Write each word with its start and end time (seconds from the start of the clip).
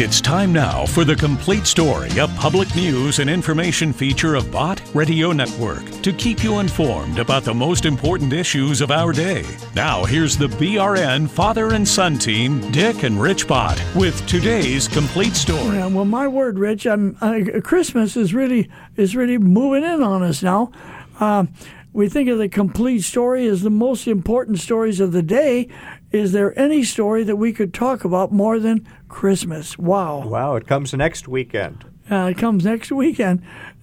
It's 0.00 0.20
time 0.20 0.52
now 0.52 0.86
for 0.86 1.04
the 1.04 1.16
complete 1.16 1.66
story, 1.66 2.08
a 2.20 2.28
public 2.28 2.72
news 2.76 3.18
and 3.18 3.28
information 3.28 3.92
feature 3.92 4.36
of 4.36 4.48
Bott 4.48 4.80
Radio 4.94 5.32
Network 5.32 5.90
to 6.02 6.12
keep 6.12 6.44
you 6.44 6.60
informed 6.60 7.18
about 7.18 7.42
the 7.42 7.52
most 7.52 7.84
important 7.84 8.32
issues 8.32 8.80
of 8.80 8.92
our 8.92 9.12
day. 9.12 9.44
Now, 9.74 10.04
here's 10.04 10.36
the 10.36 10.46
BRN 10.46 11.28
father 11.28 11.74
and 11.74 11.86
son 11.86 12.16
team, 12.16 12.60
Dick 12.70 13.02
and 13.02 13.20
Rich 13.20 13.48
Bott, 13.48 13.82
with 13.96 14.24
today's 14.28 14.86
complete 14.86 15.34
story. 15.34 15.78
Yeah, 15.78 15.86
well, 15.86 16.04
my 16.04 16.28
word, 16.28 16.60
Rich, 16.60 16.86
I'm, 16.86 17.16
uh, 17.20 17.60
Christmas 17.64 18.16
is 18.16 18.32
really 18.32 18.70
is 18.96 19.16
really 19.16 19.36
moving 19.36 19.82
in 19.82 20.00
on 20.00 20.22
us 20.22 20.44
now. 20.44 20.70
Uh, 21.18 21.46
we 21.92 22.08
think 22.08 22.28
of 22.28 22.38
the 22.38 22.48
complete 22.48 23.02
story 23.02 23.48
as 23.48 23.62
the 23.62 23.70
most 23.70 24.06
important 24.06 24.60
stories 24.60 25.00
of 25.00 25.10
the 25.10 25.22
day. 25.22 25.66
Is 26.10 26.32
there 26.32 26.58
any 26.58 26.84
story 26.84 27.22
that 27.24 27.36
we 27.36 27.52
could 27.52 27.74
talk 27.74 28.04
about 28.04 28.32
more 28.32 28.58
than 28.58 28.88
Christmas? 29.08 29.78
Wow. 29.78 30.26
Wow, 30.26 30.56
it 30.56 30.66
comes 30.66 30.94
next 30.94 31.28
weekend. 31.28 31.84
Uh, 32.10 32.30
it 32.30 32.38
comes 32.38 32.64
next 32.64 32.90
weekend, 32.90 33.42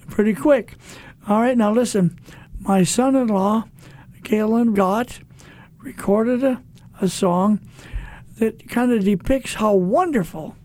pretty 0.10 0.34
quick. 0.34 0.76
All 1.28 1.42
right, 1.42 1.58
now 1.58 1.72
listen. 1.72 2.18
My 2.60 2.84
son 2.84 3.16
in 3.16 3.28
law, 3.28 3.66
Galen 4.24 4.74
Gaut, 4.74 5.20
recorded 5.80 6.44
a, 6.44 6.64
a 7.00 7.08
song 7.08 7.60
that 8.40 8.68
kind 8.70 8.92
of 8.92 9.04
depicts 9.04 9.56
how 9.56 9.76
wonderful, 9.76 10.56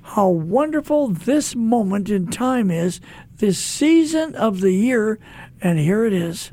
how 0.00 0.28
wonderful 0.28 1.08
this 1.08 1.54
moment 1.54 2.08
in 2.08 2.28
time 2.28 2.70
is, 2.70 3.00
this 3.36 3.58
season 3.58 4.34
of 4.34 4.60
the 4.60 4.72
year, 4.72 5.18
and 5.60 5.78
here 5.78 6.06
it 6.06 6.14
is. 6.14 6.52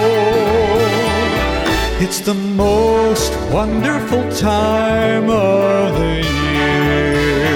It's 2.11 2.19
the 2.19 2.33
most 2.33 3.31
wonderful 3.53 4.29
time 4.33 5.29
of 5.29 5.97
the 5.97 6.15
year. 6.17 7.47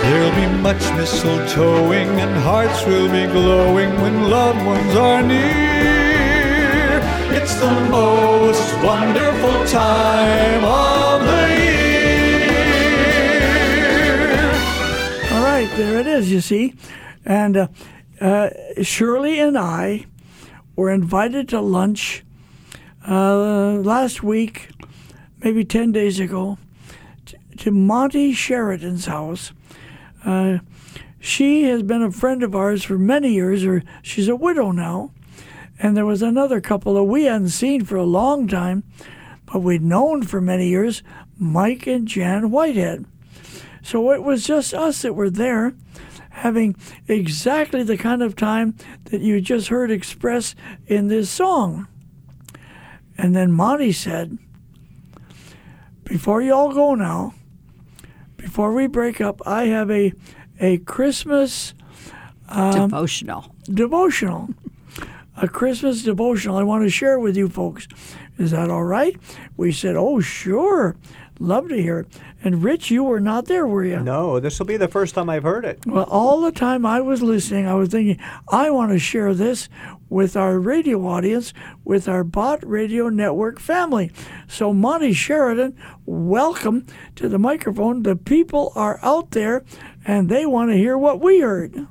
There'll 0.00 0.34
be 0.34 0.46
much 0.62 0.80
mistletoeing 0.96 2.08
and 2.18 2.34
hearts 2.42 2.86
will 2.86 3.10
be 3.12 3.26
glowing 3.30 3.94
when 4.00 4.30
loved 4.30 4.64
ones 4.64 4.96
are 4.96 5.22
near. 5.22 7.02
It's 7.36 7.60
the 7.60 7.70
most 7.90 8.72
wonderful 8.82 9.66
time 9.66 10.64
of 10.64 11.20
the 11.26 11.46
year. 11.60 12.48
All 15.34 15.42
right, 15.44 15.70
there 15.76 16.00
it 16.00 16.06
is, 16.06 16.32
you 16.32 16.40
see. 16.40 16.72
And 17.26 17.54
uh, 17.54 17.68
uh, 18.18 18.48
Shirley 18.80 19.40
and 19.40 19.58
I 19.58 20.06
were 20.74 20.90
invited 20.90 21.50
to 21.50 21.60
lunch 21.60 22.24
uh, 23.08 23.80
last 23.82 24.22
week, 24.22 24.70
maybe 25.42 25.64
10 25.64 25.92
days 25.92 26.20
ago, 26.20 26.58
t- 27.24 27.36
to 27.58 27.70
Monty 27.70 28.32
Sheridan's 28.32 29.06
house. 29.06 29.52
Uh, 30.24 30.58
she 31.18 31.64
has 31.64 31.82
been 31.82 32.02
a 32.02 32.12
friend 32.12 32.42
of 32.42 32.54
ours 32.54 32.84
for 32.84 32.98
many 32.98 33.32
years, 33.32 33.64
or 33.64 33.82
she's 34.02 34.28
a 34.28 34.36
widow 34.36 34.72
now. 34.72 35.10
And 35.78 35.96
there 35.96 36.06
was 36.06 36.22
another 36.22 36.60
couple 36.60 36.94
that 36.94 37.04
we 37.04 37.24
hadn't 37.24 37.48
seen 37.50 37.84
for 37.84 37.96
a 37.96 38.04
long 38.04 38.46
time, 38.46 38.84
but 39.46 39.60
we'd 39.60 39.82
known 39.82 40.22
for 40.22 40.40
many 40.40 40.68
years, 40.68 41.02
Mike 41.38 41.86
and 41.86 42.06
Jan 42.06 42.50
Whitehead. 42.50 43.06
So 43.82 44.12
it 44.12 44.22
was 44.22 44.46
just 44.46 44.74
us 44.74 45.02
that 45.02 45.14
were 45.14 45.30
there, 45.30 45.72
having 46.30 46.76
exactly 47.06 47.82
the 47.82 47.96
kind 47.96 48.22
of 48.22 48.36
time 48.36 48.76
that 49.04 49.20
you 49.20 49.40
just 49.40 49.68
heard 49.68 49.90
expressed 49.90 50.56
in 50.86 51.08
this 51.08 51.30
song. 51.30 51.86
And 53.18 53.34
then 53.34 53.50
Monty 53.52 53.92
said, 53.92 54.38
Before 56.04 56.40
you 56.40 56.54
all 56.54 56.72
go 56.72 56.94
now, 56.94 57.34
before 58.36 58.72
we 58.72 58.86
break 58.86 59.20
up, 59.20 59.42
I 59.44 59.64
have 59.66 59.90
a, 59.90 60.12
a 60.60 60.78
Christmas 60.78 61.74
um, 62.48 62.72
Devotional. 62.88 63.54
devotional. 63.64 64.48
A 65.36 65.46
Christmas 65.48 66.02
devotional 66.02 66.56
I 66.56 66.62
want 66.62 66.84
to 66.84 66.90
share 66.90 67.18
with 67.18 67.36
you 67.36 67.48
folks. 67.48 67.86
Is 68.38 68.52
that 68.52 68.70
all 68.70 68.84
right? 68.84 69.16
We 69.56 69.70
said, 69.72 69.96
Oh, 69.96 70.20
sure. 70.20 70.96
Love 71.40 71.68
to 71.68 71.80
hear 71.80 72.00
it. 72.00 72.08
And 72.42 72.64
Rich, 72.64 72.90
you 72.90 73.04
were 73.04 73.20
not 73.20 73.46
there, 73.46 73.66
were 73.66 73.84
you? 73.84 74.00
No, 74.00 74.40
this 74.40 74.58
will 74.58 74.66
be 74.66 74.76
the 74.76 74.88
first 74.88 75.14
time 75.14 75.28
I've 75.30 75.44
heard 75.44 75.64
it. 75.64 75.84
Well, 75.86 76.06
all 76.08 76.40
the 76.40 76.50
time 76.52 76.84
I 76.86 77.00
was 77.00 77.22
listening, 77.22 77.66
I 77.66 77.74
was 77.74 77.88
thinking, 77.90 78.18
I 78.48 78.70
want 78.70 78.90
to 78.92 78.98
share 78.98 79.34
this 79.34 79.68
with 80.10 80.36
our 80.36 80.58
radio 80.58 81.06
audience, 81.06 81.52
with 81.84 82.08
our 82.08 82.24
Bott 82.24 82.66
Radio 82.66 83.08
Network 83.08 83.58
family. 83.60 84.10
So, 84.46 84.72
Monty 84.72 85.12
Sheridan, 85.12 85.76
welcome 86.06 86.86
to 87.16 87.28
the 87.28 87.38
microphone. 87.38 88.02
The 88.02 88.16
people 88.16 88.72
are 88.74 88.98
out 89.02 89.32
there 89.32 89.64
and 90.06 90.28
they 90.28 90.46
want 90.46 90.70
to 90.70 90.76
hear 90.76 90.96
what 90.96 91.20
we 91.20 91.40
heard. 91.40 91.86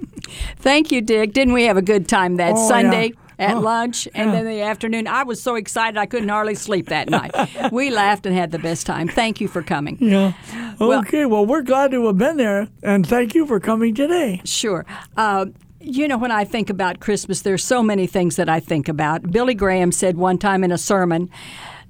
Thank 0.58 0.92
you, 0.92 1.02
Dick. 1.02 1.34
Didn't 1.34 1.54
we 1.54 1.66
have 1.66 1.78
a 1.78 1.82
good 1.82 2.08
time 2.08 2.38
that 2.38 2.54
Oh, 2.56 2.68
Sunday? 2.68 3.08
yeah. 3.10 3.22
At 3.40 3.58
Oh, 3.58 3.60
lunch 3.60 4.08
and 4.16 4.34
then 4.34 4.46
the 4.48 4.62
afternoon. 4.64 5.06
I 5.08 5.22
was 5.22 5.40
so 5.40 5.54
excited 5.54 5.96
I 5.96 6.08
couldn't 6.08 6.30
hardly 6.30 6.56
sleep 6.56 6.88
that 6.88 7.08
night. 7.08 7.32
we 7.72 7.92
laughed 7.92 8.26
and 8.26 8.36
had 8.36 8.50
the 8.50 8.58
best 8.58 8.88
time. 8.88 9.08
Thank 9.08 9.40
you 9.40 9.48
for 9.48 9.62
coming. 9.62 9.96
Yeah. 10.02 10.34
Well- 10.80 11.02
Okay, 11.02 11.28
well, 11.28 11.46
we're 11.46 11.62
glad 11.62 11.92
to 11.92 12.08
have 12.08 12.18
been 12.18 12.38
there 12.38 12.68
and 12.82 13.06
thank 13.06 13.36
you 13.36 13.46
for 13.46 13.60
coming 13.60 13.94
today. 13.94 14.42
Sure. 14.44 14.88
Uh, 15.16 15.46
you 15.88 16.08
know, 16.08 16.18
when 16.18 16.32
I 16.32 16.44
think 16.44 16.70
about 16.70 17.00
Christmas, 17.00 17.42
there's 17.42 17.64
so 17.64 17.82
many 17.82 18.08
things 18.08 18.36
that 18.36 18.50
I 18.50 18.60
think 18.60 18.88
about. 18.88 19.32
Billy 19.32 19.54
Graham 19.54 19.92
said 19.92 20.18
one 20.18 20.38
time 20.38 20.64
in 20.64 20.72
a 20.72 20.78
sermon 20.78 21.30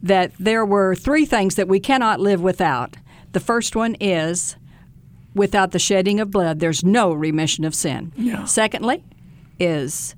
that 0.02 0.32
there 0.40 0.66
were 0.66 0.96
three 0.96 1.26
things 1.26 1.56
that 1.56 1.68
we 1.68 1.80
cannot 1.80 2.20
live 2.20 2.42
without. 2.42 2.98
The 3.32 3.40
first 3.40 3.76
one 3.76 3.96
is 4.00 4.56
without 5.34 5.72
the 5.72 5.80
shedding 5.80 6.20
of 6.20 6.32
blood, 6.32 6.60
there's 6.60 6.84
no 6.84 7.14
remission 7.14 7.64
of 7.64 7.76
sin. 7.76 8.12
Yeah. 8.16 8.46
Secondly, 8.46 9.04
is 9.60 10.16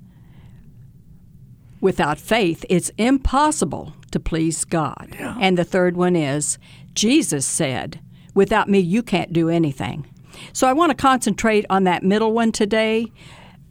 without 1.80 2.18
faith, 2.18 2.64
it's 2.68 2.90
impossible 2.98 3.94
to 4.10 4.20
please 4.20 4.64
God. 4.64 5.14
Yeah. 5.18 5.36
And 5.40 5.56
the 5.56 5.64
third 5.64 5.96
one 5.96 6.16
is 6.16 6.58
Jesus 6.94 7.46
said, 7.46 8.00
without 8.34 8.68
me, 8.68 8.78
you 8.78 9.02
can't 9.02 9.32
do 9.32 9.48
anything. 9.48 10.06
So 10.52 10.66
I 10.66 10.72
want 10.72 10.90
to 10.90 10.96
concentrate 10.96 11.66
on 11.70 11.84
that 11.84 12.02
middle 12.02 12.32
one 12.32 12.52
today. 12.52 13.12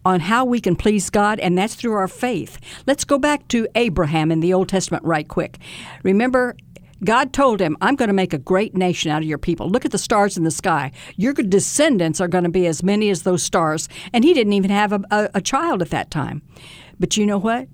On 0.09 0.21
how 0.21 0.43
we 0.43 0.59
can 0.59 0.75
please 0.75 1.11
God, 1.11 1.39
and 1.39 1.55
that's 1.55 1.75
through 1.75 1.93
our 1.93 2.07
faith. 2.07 2.57
Let's 2.87 3.03
go 3.03 3.19
back 3.19 3.47
to 3.49 3.67
Abraham 3.75 4.31
in 4.31 4.39
the 4.39 4.55
Old 4.55 4.67
Testament 4.67 5.03
right 5.05 5.27
quick. 5.27 5.59
Remember, 6.01 6.55
God 7.03 7.31
told 7.31 7.59
him, 7.59 7.77
I'm 7.79 7.95
going 7.95 8.07
to 8.07 8.13
make 8.15 8.33
a 8.33 8.39
great 8.39 8.75
nation 8.75 9.11
out 9.11 9.21
of 9.21 9.27
your 9.27 9.37
people. 9.37 9.69
Look 9.69 9.85
at 9.85 9.91
the 9.91 9.99
stars 9.99 10.35
in 10.35 10.45
the 10.45 10.49
sky. 10.49 10.93
Your 11.15 11.33
descendants 11.33 12.19
are 12.19 12.27
going 12.27 12.43
to 12.43 12.49
be 12.49 12.65
as 12.65 12.81
many 12.81 13.11
as 13.11 13.21
those 13.21 13.43
stars. 13.43 13.87
And 14.11 14.23
he 14.23 14.33
didn't 14.33 14.53
even 14.53 14.71
have 14.71 14.93
a, 14.93 15.01
a, 15.11 15.29
a 15.35 15.41
child 15.41 15.83
at 15.83 15.91
that 15.91 16.09
time. 16.09 16.41
But 16.99 17.15
you 17.15 17.27
know 17.27 17.37
what? 17.37 17.67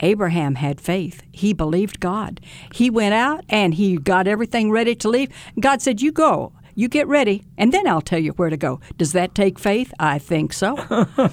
Abraham 0.00 0.56
had 0.56 0.78
faith. 0.78 1.22
He 1.32 1.54
believed 1.54 2.00
God. 2.00 2.38
He 2.74 2.90
went 2.90 3.14
out 3.14 3.46
and 3.48 3.72
he 3.72 3.96
got 3.96 4.26
everything 4.26 4.70
ready 4.70 4.94
to 4.96 5.08
leave. 5.08 5.30
God 5.58 5.80
said, 5.80 6.02
You 6.02 6.12
go. 6.12 6.52
You 6.74 6.88
get 6.88 7.06
ready, 7.06 7.44
and 7.58 7.72
then 7.72 7.86
I'll 7.86 8.00
tell 8.00 8.18
you 8.18 8.32
where 8.32 8.50
to 8.50 8.56
go. 8.56 8.80
Does 8.96 9.12
that 9.12 9.34
take 9.34 9.58
faith? 9.58 9.92
I 9.98 10.18
think 10.18 10.52
so. 10.52 10.76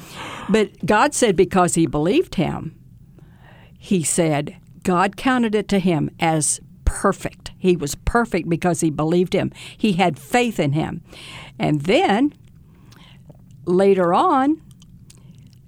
but 0.49 0.85
God 0.85 1.13
said, 1.13 1.35
because 1.35 1.75
he 1.75 1.85
believed 1.85 2.35
him, 2.35 2.75
he 3.77 4.03
said, 4.03 4.57
God 4.83 5.15
counted 5.15 5.55
it 5.55 5.67
to 5.69 5.79
him 5.79 6.09
as 6.19 6.59
perfect. 6.83 7.51
He 7.57 7.75
was 7.75 7.95
perfect 7.95 8.49
because 8.49 8.81
he 8.81 8.89
believed 8.89 9.33
him. 9.33 9.51
He 9.77 9.93
had 9.93 10.19
faith 10.19 10.59
in 10.59 10.73
him. 10.73 11.01
And 11.57 11.81
then 11.81 12.33
later 13.65 14.13
on, 14.13 14.61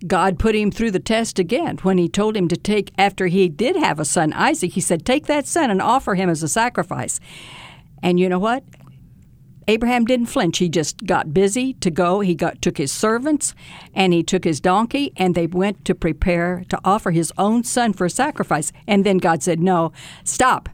God 0.08 0.40
put 0.40 0.56
him 0.56 0.72
through 0.72 0.92
the 0.92 1.00
test 1.00 1.38
again 1.38 1.78
when 1.84 1.98
he 1.98 2.10
told 2.10 2.36
him 2.36 2.48
to 2.48 2.58
take, 2.58 2.92
after 2.98 3.28
he 3.28 3.48
did 3.48 3.76
have 3.76 4.00
a 4.00 4.06
son, 4.06 4.34
Isaac, 4.34 4.72
he 4.72 4.82
said, 4.82 5.06
Take 5.06 5.28
that 5.28 5.46
son 5.46 5.70
and 5.70 5.82
offer 5.82 6.16
him 6.16 6.30
as 6.30 6.42
a 6.42 6.48
sacrifice. 6.48 7.20
And 8.02 8.20
you 8.20 8.28
know 8.28 8.40
what? 8.40 8.64
Abraham 9.68 10.06
didn't 10.06 10.26
flinch. 10.28 10.58
He 10.58 10.70
just 10.70 11.06
got 11.06 11.34
busy 11.34 11.74
to 11.76 11.92
go. 11.92 12.20
He 12.20 12.36
got 12.36 12.62
took 12.62 12.78
his 12.78 12.92
servants 12.92 13.54
and 13.94 14.14
he 14.14 14.24
took 14.24 14.44
his 14.44 14.60
donkey 14.60 15.14
and 15.18 15.36
they 15.36 15.48
went 15.48 15.86
to 15.86 15.96
prepare 15.96 16.64
to 16.70 16.80
offer 16.84 17.12
his 17.12 17.32
own 17.38 17.64
son 17.64 17.94
for 17.94 18.10
sacrifice. 18.10 18.72
And 18.88 19.06
then 19.06 19.18
God 19.18 19.44
said, 19.44 19.60
"No, 19.60 19.92
stop." 20.24 20.70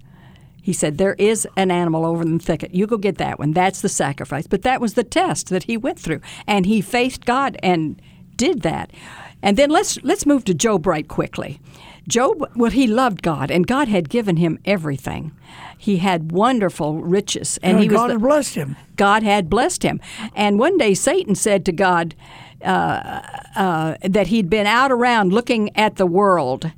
He 0.67 0.73
said, 0.73 0.97
There 0.97 1.13
is 1.13 1.47
an 1.55 1.71
animal 1.71 2.05
over 2.05 2.23
in 2.23 2.39
the 2.39 2.43
thicket. 2.43 2.75
You 2.75 2.87
go 2.87 2.97
get 2.97 3.19
that 3.19 3.39
one. 3.39 3.53
That's 3.53 3.79
the 3.79 3.87
sacrifice. 3.87 4.47
But 4.47 4.63
that 4.63 4.81
was 4.81 4.95
the 4.95 5.03
test 5.05 5.47
that 5.47 5.63
he 5.63 5.77
went 5.77 5.97
through. 5.97 6.19
And 6.45 6.65
he 6.65 6.81
faced 6.81 7.23
God 7.23 7.57
and 7.63 8.01
did 8.35 8.63
that. 8.63 8.91
And 9.41 9.55
then 9.55 9.69
let's 9.69 9.97
let's 10.03 10.25
move 10.25 10.43
to 10.43 10.53
Job 10.53 10.85
right 10.85 11.07
quickly. 11.07 11.61
Job, 12.07 12.49
well, 12.55 12.71
he 12.71 12.87
loved 12.87 13.21
God, 13.21 13.51
and 13.51 13.67
God 13.67 13.87
had 13.89 14.07
given 14.09 14.37
him 14.37 14.59
everything. 14.63 15.31
He 15.77 15.97
had 15.97 16.31
wonderful 16.31 17.01
riches, 17.01 17.59
and 17.61 17.73
And 17.77 17.83
he 17.83 17.89
was 17.89 17.97
God 17.97 18.07
the- 18.09 18.13
had 18.13 18.21
blessed 18.21 18.55
him. 18.55 18.75
God 18.95 19.23
had 19.23 19.49
blessed 19.49 19.83
him. 19.83 19.99
And 20.35 20.57
one 20.57 20.77
day 20.77 20.93
Satan 20.93 21.35
said 21.35 21.65
to 21.65 21.71
God 21.71 22.15
uh, 22.63 23.21
uh, 23.55 23.95
that 24.01 24.27
he'd 24.27 24.49
been 24.49 24.65
out 24.67 24.91
around 24.91 25.31
looking 25.33 25.75
at 25.77 25.97
the 25.97 26.07
world. 26.07 26.71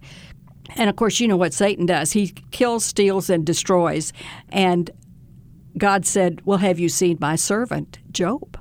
And 0.76 0.90
of 0.90 0.96
course, 0.96 1.20
you 1.20 1.28
know 1.28 1.38
what 1.38 1.54
Satan 1.54 1.86
does 1.86 2.12
he 2.12 2.34
kills, 2.52 2.84
steals, 2.84 3.30
and 3.30 3.46
destroys. 3.46 4.12
And 4.50 4.90
God 5.78 6.06
said, 6.06 6.42
Well, 6.46 6.58
have 6.58 6.80
you 6.80 6.90
seen 6.90 7.18
my 7.22 7.36
servant, 7.38 8.00
Job? 8.12 8.60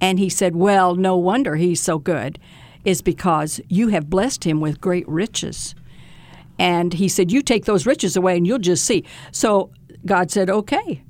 And 0.00 0.18
he 0.18 0.28
said, 0.30 0.56
Well, 0.56 0.94
no 0.94 1.16
wonder 1.16 1.56
he's 1.56 1.80
so 1.80 1.98
good, 1.98 2.38
is 2.84 3.02
because 3.02 3.60
you 3.68 3.88
have 3.88 4.10
blessed 4.10 4.44
him 4.44 4.60
with 4.60 4.80
great 4.80 5.08
riches. 5.08 5.74
And 6.58 6.92
he 6.94 7.08
said, 7.08 7.32
You 7.32 7.42
take 7.42 7.64
those 7.64 7.86
riches 7.86 8.16
away 8.16 8.36
and 8.36 8.46
you'll 8.46 8.58
just 8.58 8.84
see. 8.84 9.04
So 9.32 9.70
God 10.06 10.30
said, 10.30 10.50
Okay. 10.50 11.02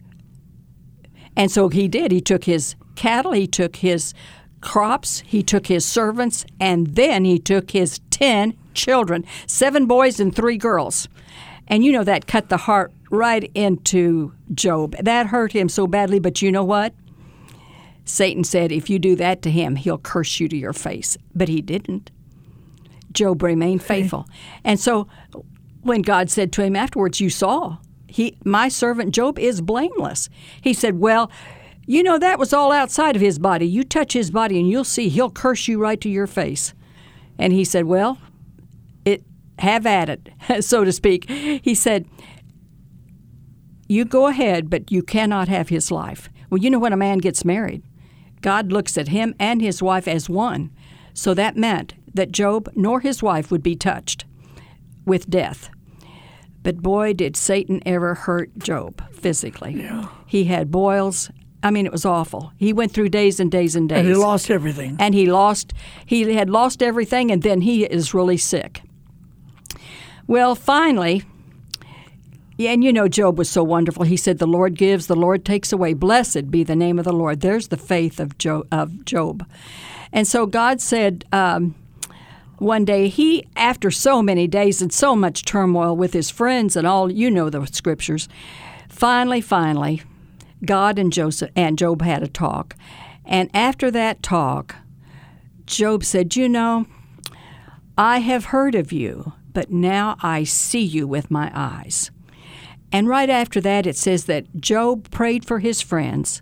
And 1.36 1.50
so 1.50 1.68
he 1.68 1.88
did. 1.88 2.12
He 2.12 2.20
took 2.20 2.44
his 2.44 2.76
cattle, 2.94 3.32
he 3.32 3.46
took 3.46 3.76
his 3.76 4.14
crops, 4.60 5.20
he 5.26 5.42
took 5.42 5.66
his 5.66 5.84
servants, 5.84 6.46
and 6.60 6.86
then 6.94 7.24
he 7.24 7.38
took 7.38 7.72
his 7.72 8.00
10 8.10 8.56
children 8.72 9.24
seven 9.46 9.86
boys 9.86 10.20
and 10.20 10.34
three 10.34 10.56
girls. 10.56 11.08
And 11.66 11.84
you 11.84 11.92
know, 11.92 12.04
that 12.04 12.26
cut 12.26 12.48
the 12.48 12.56
heart 12.56 12.92
right 13.10 13.50
into 13.54 14.32
Job. 14.54 14.94
That 15.00 15.26
hurt 15.26 15.52
him 15.52 15.68
so 15.68 15.86
badly, 15.86 16.18
but 16.18 16.42
you 16.42 16.52
know 16.52 16.64
what? 16.64 16.94
Satan 18.04 18.44
said, 18.44 18.70
if 18.70 18.90
you 18.90 18.98
do 18.98 19.16
that 19.16 19.42
to 19.42 19.50
him, 19.50 19.76
he'll 19.76 19.98
curse 19.98 20.38
you 20.40 20.48
to 20.48 20.56
your 20.56 20.72
face. 20.72 21.16
But 21.34 21.48
he 21.48 21.62
didn't. 21.62 22.10
Job 23.12 23.42
remained 23.42 23.82
faithful. 23.82 24.26
And 24.64 24.78
so 24.78 25.08
when 25.82 26.02
God 26.02 26.30
said 26.30 26.52
to 26.52 26.62
him 26.62 26.76
afterwards, 26.76 27.20
You 27.20 27.30
saw, 27.30 27.78
he, 28.08 28.36
my 28.44 28.68
servant 28.68 29.14
Job 29.14 29.38
is 29.38 29.60
blameless. 29.60 30.28
He 30.60 30.72
said, 30.72 30.98
Well, 30.98 31.30
you 31.86 32.02
know, 32.02 32.18
that 32.18 32.38
was 32.38 32.52
all 32.52 32.72
outside 32.72 33.14
of 33.14 33.22
his 33.22 33.38
body. 33.38 33.66
You 33.66 33.84
touch 33.84 34.12
his 34.12 34.30
body 34.30 34.58
and 34.58 34.68
you'll 34.68 34.84
see 34.84 35.08
he'll 35.08 35.30
curse 35.30 35.68
you 35.68 35.80
right 35.80 36.00
to 36.00 36.08
your 36.08 36.26
face. 36.26 36.74
And 37.38 37.52
he 37.52 37.64
said, 37.64 37.84
Well, 37.84 38.18
it 39.04 39.22
have 39.58 39.86
at 39.86 40.08
it, 40.08 40.30
so 40.64 40.84
to 40.84 40.92
speak. 40.92 41.30
He 41.30 41.74
said, 41.74 42.06
You 43.86 44.04
go 44.04 44.26
ahead, 44.26 44.68
but 44.68 44.90
you 44.90 45.02
cannot 45.02 45.48
have 45.48 45.68
his 45.68 45.90
life. 45.90 46.28
Well, 46.50 46.60
you 46.60 46.70
know 46.70 46.78
when 46.78 46.92
a 46.92 46.96
man 46.96 47.18
gets 47.18 47.44
married, 47.44 47.82
God 48.44 48.70
looks 48.70 48.98
at 48.98 49.08
him 49.08 49.34
and 49.40 49.62
his 49.62 49.82
wife 49.82 50.06
as 50.06 50.28
one. 50.28 50.70
So 51.14 51.32
that 51.32 51.56
meant 51.56 51.94
that 52.12 52.30
Job 52.30 52.68
nor 52.74 53.00
his 53.00 53.22
wife 53.22 53.50
would 53.50 53.62
be 53.62 53.74
touched 53.74 54.26
with 55.06 55.30
death. 55.30 55.70
But 56.62 56.82
boy, 56.82 57.14
did 57.14 57.36
Satan 57.36 57.82
ever 57.86 58.14
hurt 58.14 58.58
Job 58.58 59.02
physically. 59.14 59.72
He 60.26 60.44
had 60.44 60.70
boils. 60.70 61.30
I 61.62 61.70
mean, 61.70 61.86
it 61.86 61.92
was 61.92 62.04
awful. 62.04 62.52
He 62.58 62.74
went 62.74 62.92
through 62.92 63.08
days 63.08 63.40
and 63.40 63.50
days 63.50 63.74
and 63.74 63.88
days. 63.88 64.00
And 64.00 64.08
he 64.08 64.14
lost 64.14 64.50
everything. 64.50 64.96
And 64.98 65.14
he 65.14 65.24
lost, 65.24 65.72
he 66.04 66.34
had 66.34 66.50
lost 66.50 66.82
everything, 66.82 67.30
and 67.30 67.42
then 67.42 67.62
he 67.62 67.84
is 67.84 68.12
really 68.12 68.36
sick. 68.36 68.82
Well, 70.26 70.54
finally, 70.54 71.22
yeah, 72.56 72.70
and 72.70 72.84
you 72.84 72.92
know, 72.92 73.08
Job 73.08 73.38
was 73.38 73.50
so 73.50 73.64
wonderful. 73.64 74.04
He 74.04 74.16
said, 74.16 74.38
The 74.38 74.46
Lord 74.46 74.76
gives, 74.76 75.06
the 75.06 75.16
Lord 75.16 75.44
takes 75.44 75.72
away. 75.72 75.94
Blessed 75.94 76.50
be 76.50 76.62
the 76.62 76.76
name 76.76 76.98
of 76.98 77.04
the 77.04 77.12
Lord. 77.12 77.40
There's 77.40 77.68
the 77.68 77.76
faith 77.76 78.20
of 78.20 78.38
Job. 78.38 78.66
Of 78.70 79.04
Job. 79.04 79.46
And 80.12 80.28
so 80.28 80.46
God 80.46 80.80
said, 80.80 81.24
um, 81.32 81.74
one 82.58 82.84
day 82.84 83.08
he 83.08 83.46
after 83.56 83.90
so 83.90 84.22
many 84.22 84.46
days 84.46 84.80
and 84.80 84.92
so 84.92 85.16
much 85.16 85.44
turmoil 85.44 85.96
with 85.96 86.12
his 86.12 86.30
friends 86.30 86.76
and 86.76 86.86
all 86.86 87.10
you 87.10 87.30
know 87.30 87.50
the 87.50 87.66
scriptures 87.66 88.28
finally 88.88 89.40
finally 89.40 90.02
god 90.64 90.98
and 90.98 91.12
joseph 91.12 91.50
and 91.56 91.76
job 91.78 92.00
had 92.00 92.22
a 92.22 92.28
talk 92.28 92.76
and 93.24 93.50
after 93.52 93.90
that 93.90 94.22
talk 94.22 94.76
job 95.66 96.04
said 96.04 96.36
you 96.36 96.48
know 96.48 96.86
i 97.98 98.18
have 98.18 98.46
heard 98.46 98.74
of 98.74 98.92
you 98.92 99.32
but 99.52 99.70
now 99.70 100.16
i 100.22 100.44
see 100.44 100.82
you 100.82 101.06
with 101.06 101.30
my 101.30 101.50
eyes 101.54 102.10
and 102.94 103.08
right 103.08 103.28
after 103.30 103.60
that 103.60 103.86
it 103.86 103.96
says 103.96 104.24
that 104.24 104.60
job 104.60 105.10
prayed 105.10 105.44
for 105.44 105.58
his 105.58 105.82
friends 105.82 106.40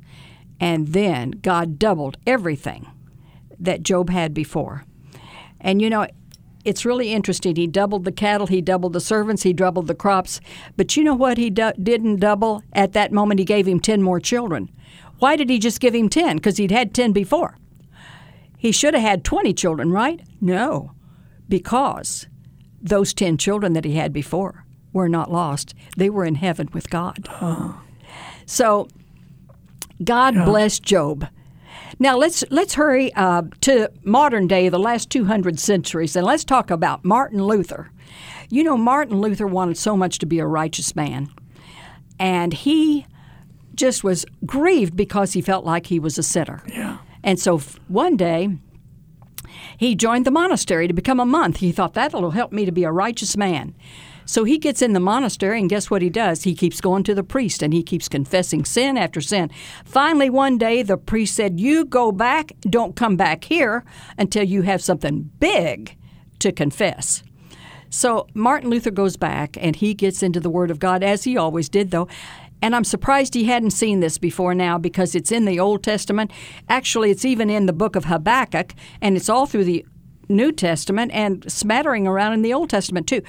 and 0.60 0.88
then 0.88 1.30
god 1.30 1.78
doubled 1.78 2.16
everything 2.26 2.86
that 3.58 3.82
job 3.82 4.10
had 4.10 4.32
before 4.32 4.84
and 5.62 5.80
you 5.80 5.88
know, 5.88 6.06
it's 6.64 6.84
really 6.84 7.12
interesting. 7.12 7.56
He 7.56 7.66
doubled 7.66 8.04
the 8.04 8.12
cattle, 8.12 8.48
he 8.48 8.60
doubled 8.60 8.92
the 8.92 9.00
servants, 9.00 9.44
he 9.44 9.52
doubled 9.52 9.86
the 9.86 9.94
crops. 9.94 10.40
But 10.76 10.96
you 10.96 11.04
know 11.04 11.14
what 11.14 11.38
he 11.38 11.50
do- 11.50 11.72
didn't 11.80 12.16
double 12.16 12.62
at 12.72 12.92
that 12.92 13.12
moment? 13.12 13.38
He 13.38 13.44
gave 13.44 13.66
him 13.66 13.80
10 13.80 14.02
more 14.02 14.20
children. 14.20 14.70
Why 15.18 15.36
did 15.36 15.48
he 15.48 15.58
just 15.58 15.80
give 15.80 15.94
him 15.94 16.08
10? 16.08 16.36
Because 16.36 16.56
he'd 16.58 16.70
had 16.72 16.92
10 16.94 17.12
before. 17.12 17.56
He 18.58 18.72
should 18.72 18.94
have 18.94 19.02
had 19.02 19.24
20 19.24 19.54
children, 19.54 19.90
right? 19.90 20.20
No, 20.40 20.92
because 21.48 22.26
those 22.80 23.14
10 23.14 23.38
children 23.38 23.72
that 23.72 23.84
he 23.84 23.94
had 23.94 24.12
before 24.12 24.61
were 24.92 25.08
not 25.08 25.30
lost. 25.30 25.74
They 25.96 26.10
were 26.10 26.24
in 26.24 26.36
heaven 26.36 26.68
with 26.72 26.90
God. 26.90 27.28
So 28.46 28.88
God 30.02 30.34
blessed 30.44 30.82
Job. 30.82 31.28
Now 31.98 32.16
let's 32.16 32.42
let's 32.50 32.74
hurry 32.74 33.12
uh, 33.14 33.42
to 33.62 33.90
modern 34.04 34.46
day, 34.46 34.68
the 34.68 34.78
last 34.78 35.10
200 35.10 35.58
centuries, 35.60 36.16
and 36.16 36.26
let's 36.26 36.44
talk 36.44 36.70
about 36.70 37.04
Martin 37.04 37.44
Luther. 37.44 37.90
You 38.50 38.64
know, 38.64 38.76
Martin 38.76 39.20
Luther 39.20 39.46
wanted 39.46 39.76
so 39.76 39.96
much 39.96 40.18
to 40.18 40.26
be 40.26 40.38
a 40.38 40.46
righteous 40.46 40.96
man, 40.96 41.28
and 42.18 42.52
he 42.52 43.06
just 43.74 44.04
was 44.04 44.26
grieved 44.44 44.96
because 44.96 45.32
he 45.32 45.40
felt 45.40 45.64
like 45.64 45.86
he 45.86 45.98
was 45.98 46.18
a 46.18 46.22
sinner. 46.22 46.62
Yeah. 46.68 46.98
And 47.22 47.38
so 47.38 47.56
f- 47.56 47.78
one 47.88 48.16
day, 48.16 48.58
he 49.78 49.94
joined 49.94 50.26
the 50.26 50.30
monastery 50.30 50.88
to 50.88 50.94
become 50.94 51.20
a 51.20 51.24
monk. 51.24 51.58
He 51.58 51.72
thought 51.72 51.94
that'll 51.94 52.32
help 52.32 52.52
me 52.52 52.64
to 52.64 52.72
be 52.72 52.84
a 52.84 52.92
righteous 52.92 53.36
man. 53.36 53.74
So 54.24 54.44
he 54.44 54.58
gets 54.58 54.82
in 54.82 54.92
the 54.92 55.00
monastery, 55.00 55.58
and 55.58 55.68
guess 55.68 55.90
what 55.90 56.02
he 56.02 56.10
does? 56.10 56.44
He 56.44 56.54
keeps 56.54 56.80
going 56.80 57.02
to 57.04 57.14
the 57.14 57.22
priest 57.22 57.62
and 57.62 57.72
he 57.72 57.82
keeps 57.82 58.08
confessing 58.08 58.64
sin 58.64 58.96
after 58.96 59.20
sin. 59.20 59.50
Finally, 59.84 60.30
one 60.30 60.58
day, 60.58 60.82
the 60.82 60.96
priest 60.96 61.34
said, 61.34 61.60
You 61.60 61.84
go 61.84 62.12
back, 62.12 62.52
don't 62.62 62.96
come 62.96 63.16
back 63.16 63.44
here 63.44 63.84
until 64.18 64.44
you 64.44 64.62
have 64.62 64.82
something 64.82 65.30
big 65.38 65.96
to 66.38 66.52
confess. 66.52 67.22
So 67.90 68.26
Martin 68.32 68.70
Luther 68.70 68.90
goes 68.90 69.16
back 69.16 69.56
and 69.60 69.76
he 69.76 69.92
gets 69.92 70.22
into 70.22 70.40
the 70.40 70.50
Word 70.50 70.70
of 70.70 70.78
God, 70.78 71.02
as 71.02 71.24
he 71.24 71.36
always 71.36 71.68
did, 71.68 71.90
though. 71.90 72.08
And 72.62 72.76
I'm 72.76 72.84
surprised 72.84 73.34
he 73.34 73.44
hadn't 73.44 73.72
seen 73.72 74.00
this 74.00 74.18
before 74.18 74.54
now 74.54 74.78
because 74.78 75.14
it's 75.14 75.32
in 75.32 75.44
the 75.44 75.58
Old 75.58 75.82
Testament. 75.82 76.30
Actually, 76.68 77.10
it's 77.10 77.24
even 77.24 77.50
in 77.50 77.66
the 77.66 77.72
book 77.72 77.96
of 77.96 78.04
Habakkuk, 78.04 78.72
and 79.00 79.16
it's 79.16 79.28
all 79.28 79.46
through 79.46 79.64
the 79.64 79.84
New 80.28 80.52
Testament 80.52 81.10
and 81.12 81.50
smattering 81.52 82.06
around 82.06 82.34
in 82.34 82.42
the 82.42 82.54
Old 82.54 82.70
Testament 82.70 83.06
too. 83.08 83.22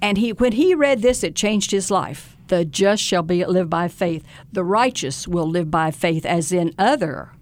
And 0.00 0.18
he, 0.18 0.32
when 0.32 0.52
he 0.52 0.74
read 0.74 1.02
this, 1.02 1.24
it 1.24 1.34
changed 1.34 1.70
his 1.70 1.90
life. 1.90 2.36
The 2.48 2.64
just 2.64 3.02
shall 3.02 3.22
be 3.22 3.44
live 3.44 3.68
by 3.68 3.88
faith. 3.88 4.24
The 4.52 4.64
righteous 4.64 5.28
will 5.28 5.48
live 5.48 5.70
by 5.70 5.90
faith, 5.90 6.24
as 6.24 6.52
in 6.52 6.74
other 6.78 7.32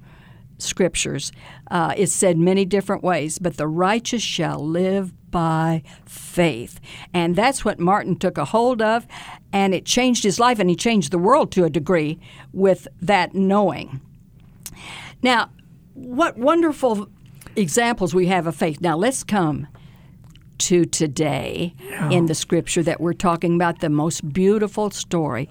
scriptures. 0.59 1.33
Uh, 1.71 1.95
it's 1.97 2.13
said 2.13 2.39
many 2.39 2.65
different 2.65 3.03
ways, 3.03 3.39
but 3.39 3.57
the 3.57 3.69
righteous 3.69 4.23
shall 4.23 4.59
live 4.59 5.13
by 5.31 5.83
faith. 6.07 6.81
And 7.13 7.37
that's 7.37 7.65
what 7.65 7.79
Martin 7.79 8.17
took 8.17 8.39
a 8.39 8.47
hold 8.47 8.81
of, 8.81 9.07
and 9.53 9.75
it 9.75 9.85
changed 9.85 10.25
his 10.25 10.41
life, 10.41 10.59
and 10.59 10.71
he 10.71 10.77
changed 10.77 11.13
the 11.13 11.19
world 11.19 11.53
to 11.53 11.65
a 11.65 11.71
degree 11.71 12.19
with 12.53 12.89
that 13.01 13.35
knowing. 13.35 14.01
Now, 15.23 15.51
what 15.95 16.39
wonderful 16.39 17.09
examples 17.55 18.15
we 18.15 18.27
have 18.27 18.47
of 18.47 18.57
faith. 18.57 18.81
Now, 18.81 18.97
let's 18.97 19.25
come 19.25 19.67
to 20.59 20.85
today 20.85 21.75
in 22.11 22.27
the 22.27 22.35
scripture 22.35 22.83
that 22.83 23.01
we're 23.01 23.13
talking 23.13 23.55
about 23.55 23.81
the 23.81 23.91
most 23.91 24.33
beautiful 24.33 24.91
story, 24.91 25.49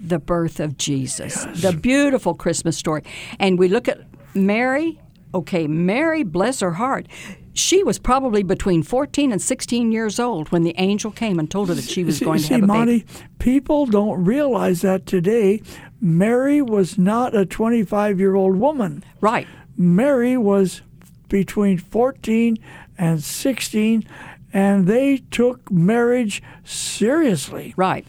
the 0.00 0.18
birth 0.18 0.60
of 0.60 0.76
Jesus, 0.76 1.44
the 1.60 1.72
beautiful 1.72 2.34
Christmas 2.34 2.76
story. 2.76 3.02
And 3.38 3.58
we 3.58 3.68
look 3.68 3.88
at 3.88 4.00
Mary 4.34 5.00
Okay, 5.34 5.66
Mary, 5.66 6.22
bless 6.22 6.60
her 6.60 6.72
heart, 6.72 7.06
she 7.52 7.82
was 7.82 7.98
probably 7.98 8.42
between 8.42 8.82
14 8.82 9.32
and 9.32 9.42
16 9.42 9.92
years 9.92 10.18
old 10.18 10.50
when 10.50 10.62
the 10.62 10.74
angel 10.78 11.10
came 11.10 11.38
and 11.38 11.50
told 11.50 11.68
her 11.68 11.74
that 11.74 11.84
she 11.84 12.04
was 12.04 12.18
see, 12.18 12.24
going 12.24 12.38
to 12.38 12.44
see, 12.44 12.54
have 12.54 12.62
a 12.62 12.66
Monty, 12.66 13.00
baby. 13.00 13.24
people 13.38 13.84
don't 13.86 14.24
realize 14.24 14.80
that 14.82 15.06
today. 15.06 15.60
Mary 16.00 16.62
was 16.62 16.96
not 16.96 17.36
a 17.36 17.44
25 17.44 18.18
year 18.18 18.36
old 18.36 18.56
woman. 18.56 19.04
Right. 19.20 19.46
Mary 19.76 20.36
was 20.36 20.82
between 21.28 21.78
14 21.78 22.56
and 22.96 23.22
16, 23.22 24.04
and 24.52 24.86
they 24.86 25.18
took 25.30 25.70
marriage 25.70 26.42
seriously. 26.64 27.74
Right. 27.76 28.06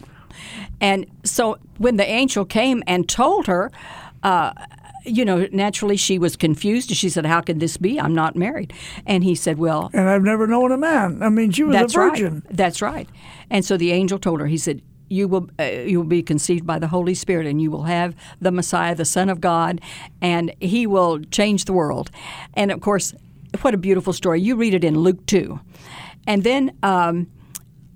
And 0.80 1.06
so 1.24 1.58
when 1.78 1.96
the 1.96 2.06
angel 2.06 2.44
came 2.44 2.82
and 2.86 3.08
told 3.08 3.46
her, 3.46 3.70
uh, 4.22 4.52
you 5.04 5.24
know, 5.24 5.46
naturally 5.52 5.96
she 5.96 6.18
was 6.18 6.36
confused. 6.36 6.90
She 6.90 7.08
said, 7.08 7.26
How 7.26 7.40
could 7.40 7.60
this 7.60 7.76
be? 7.76 7.98
I'm 8.00 8.14
not 8.14 8.36
married. 8.36 8.72
And 9.06 9.24
he 9.24 9.34
said, 9.34 9.58
Well, 9.58 9.90
And 9.92 10.08
I've 10.08 10.22
never 10.22 10.46
known 10.46 10.72
a 10.72 10.76
man. 10.78 11.22
I 11.22 11.28
mean, 11.28 11.50
she 11.52 11.62
was 11.64 11.76
a 11.76 11.98
virgin. 11.98 12.34
right. 12.46 12.56
That's 12.56 12.82
right. 12.82 13.08
And 13.50 13.64
so 13.64 13.76
the 13.76 13.92
angel 13.92 14.18
told 14.18 14.40
her, 14.40 14.46
He 14.46 14.58
said, 14.58 14.82
you 15.12 15.26
will 15.26 15.50
uh, 15.58 15.64
you 15.64 15.98
will 15.98 16.06
be 16.06 16.22
conceived 16.22 16.64
by 16.64 16.78
the 16.78 16.86
Holy 16.86 17.14
Spirit, 17.14 17.46
and 17.46 17.60
you 17.60 17.68
will 17.68 17.82
have 17.82 18.14
the 18.40 18.52
Messiah, 18.52 18.94
the 18.94 19.04
Son 19.04 19.28
of 19.28 19.40
God, 19.40 19.80
and 20.22 20.54
He 20.60 20.86
will 20.86 21.18
change 21.32 21.64
the 21.64 21.72
world. 21.72 22.12
And 22.54 22.70
of 22.70 22.80
course, 22.80 23.12
what 23.62 23.74
a 23.74 23.76
beautiful 23.76 24.12
story! 24.12 24.40
You 24.40 24.54
read 24.54 24.72
it 24.72 24.84
in 24.84 25.00
Luke 25.00 25.26
two, 25.26 25.58
and 26.26 26.44
then 26.44 26.76
um, 26.82 27.28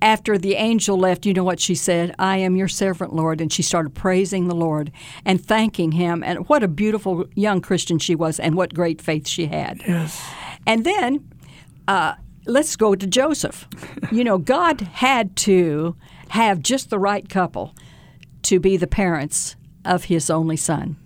after 0.05 0.37
the 0.37 0.55
angel 0.55 0.99
left, 0.99 1.25
you 1.25 1.33
know 1.33 1.45
what 1.45 1.59
she 1.59 1.75
said? 1.75 2.15
I 2.19 2.37
am 2.37 2.57
your 2.57 2.69
servant, 2.69 3.15
Lord. 3.15 3.41
And 3.41 3.51
she 3.53 3.63
started 3.63 3.95
praising 3.95 4.49
the 4.49 4.55
Lord 4.55 4.93
and 5.25 5.45
thanking 5.45 5.93
Him. 5.93 6.23
And 6.23 6.47
what 6.49 6.63
a 6.63 6.69
beautiful 6.69 7.27
young 7.35 7.63
Christian 7.63 7.99
she 7.99 8.15
was, 8.15 8.39
and 8.39 8.55
what 8.55 8.75
great 8.75 9.01
faith 9.01 9.27
she 9.27 9.47
had. 9.47 9.83
Yes. 9.87 10.23
And 10.67 10.85
then 10.85 11.27
uh, 11.89 12.15
let's 12.47 12.77
go 12.77 12.95
to 12.95 13.07
Joseph. 13.07 13.67
you 14.13 14.25
know, 14.25 14.37
God 14.37 14.83
had 14.83 15.37
to 15.37 15.97
have 16.29 16.61
just 16.61 16.91
the 16.91 16.99
right 16.99 17.27
couple 17.29 17.75
to 18.43 18.61
be 18.61 18.77
the 18.77 18.87
parents 18.87 19.57
of 19.85 20.05
his 20.05 20.29
only 20.29 20.57
son. 20.57 20.97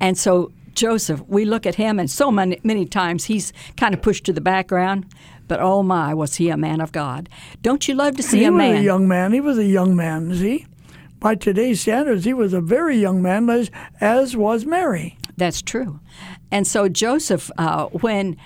And 0.00 0.18
so 0.18 0.50
Joseph, 0.74 1.22
we 1.28 1.44
look 1.44 1.66
at 1.66 1.76
him, 1.76 2.00
and 2.00 2.10
so 2.10 2.30
many, 2.30 2.60
many 2.64 2.84
times 2.84 3.26
he's 3.26 3.52
kind 3.76 3.94
of 3.94 4.02
pushed 4.02 4.24
to 4.24 4.32
the 4.32 4.40
background. 4.40 5.06
But 5.46 5.60
oh 5.60 5.82
my, 5.82 6.14
was 6.14 6.36
he 6.36 6.48
a 6.48 6.56
man 6.56 6.80
of 6.80 6.92
God? 6.92 7.28
Don't 7.62 7.86
you 7.86 7.94
love 7.94 8.16
to 8.16 8.22
see 8.22 8.38
he 8.38 8.44
a 8.44 8.52
was 8.52 8.58
man? 8.58 8.76
a 8.76 8.80
young 8.80 9.06
man. 9.08 9.32
He 9.32 9.40
was 9.40 9.58
a 9.58 9.64
young 9.64 9.94
man, 9.94 10.34
see? 10.34 10.66
By 11.20 11.34
today's 11.34 11.80
standards, 11.80 12.24
he 12.24 12.34
was 12.34 12.52
a 12.52 12.60
very 12.60 12.96
young 12.96 13.22
man, 13.22 13.48
as, 13.48 13.70
as 14.00 14.36
was 14.36 14.66
Mary. 14.66 15.18
That's 15.36 15.62
true. 15.62 16.00
And 16.50 16.66
so 16.66 16.88
Joseph, 16.88 17.50
uh, 17.58 17.86
when 17.86 18.36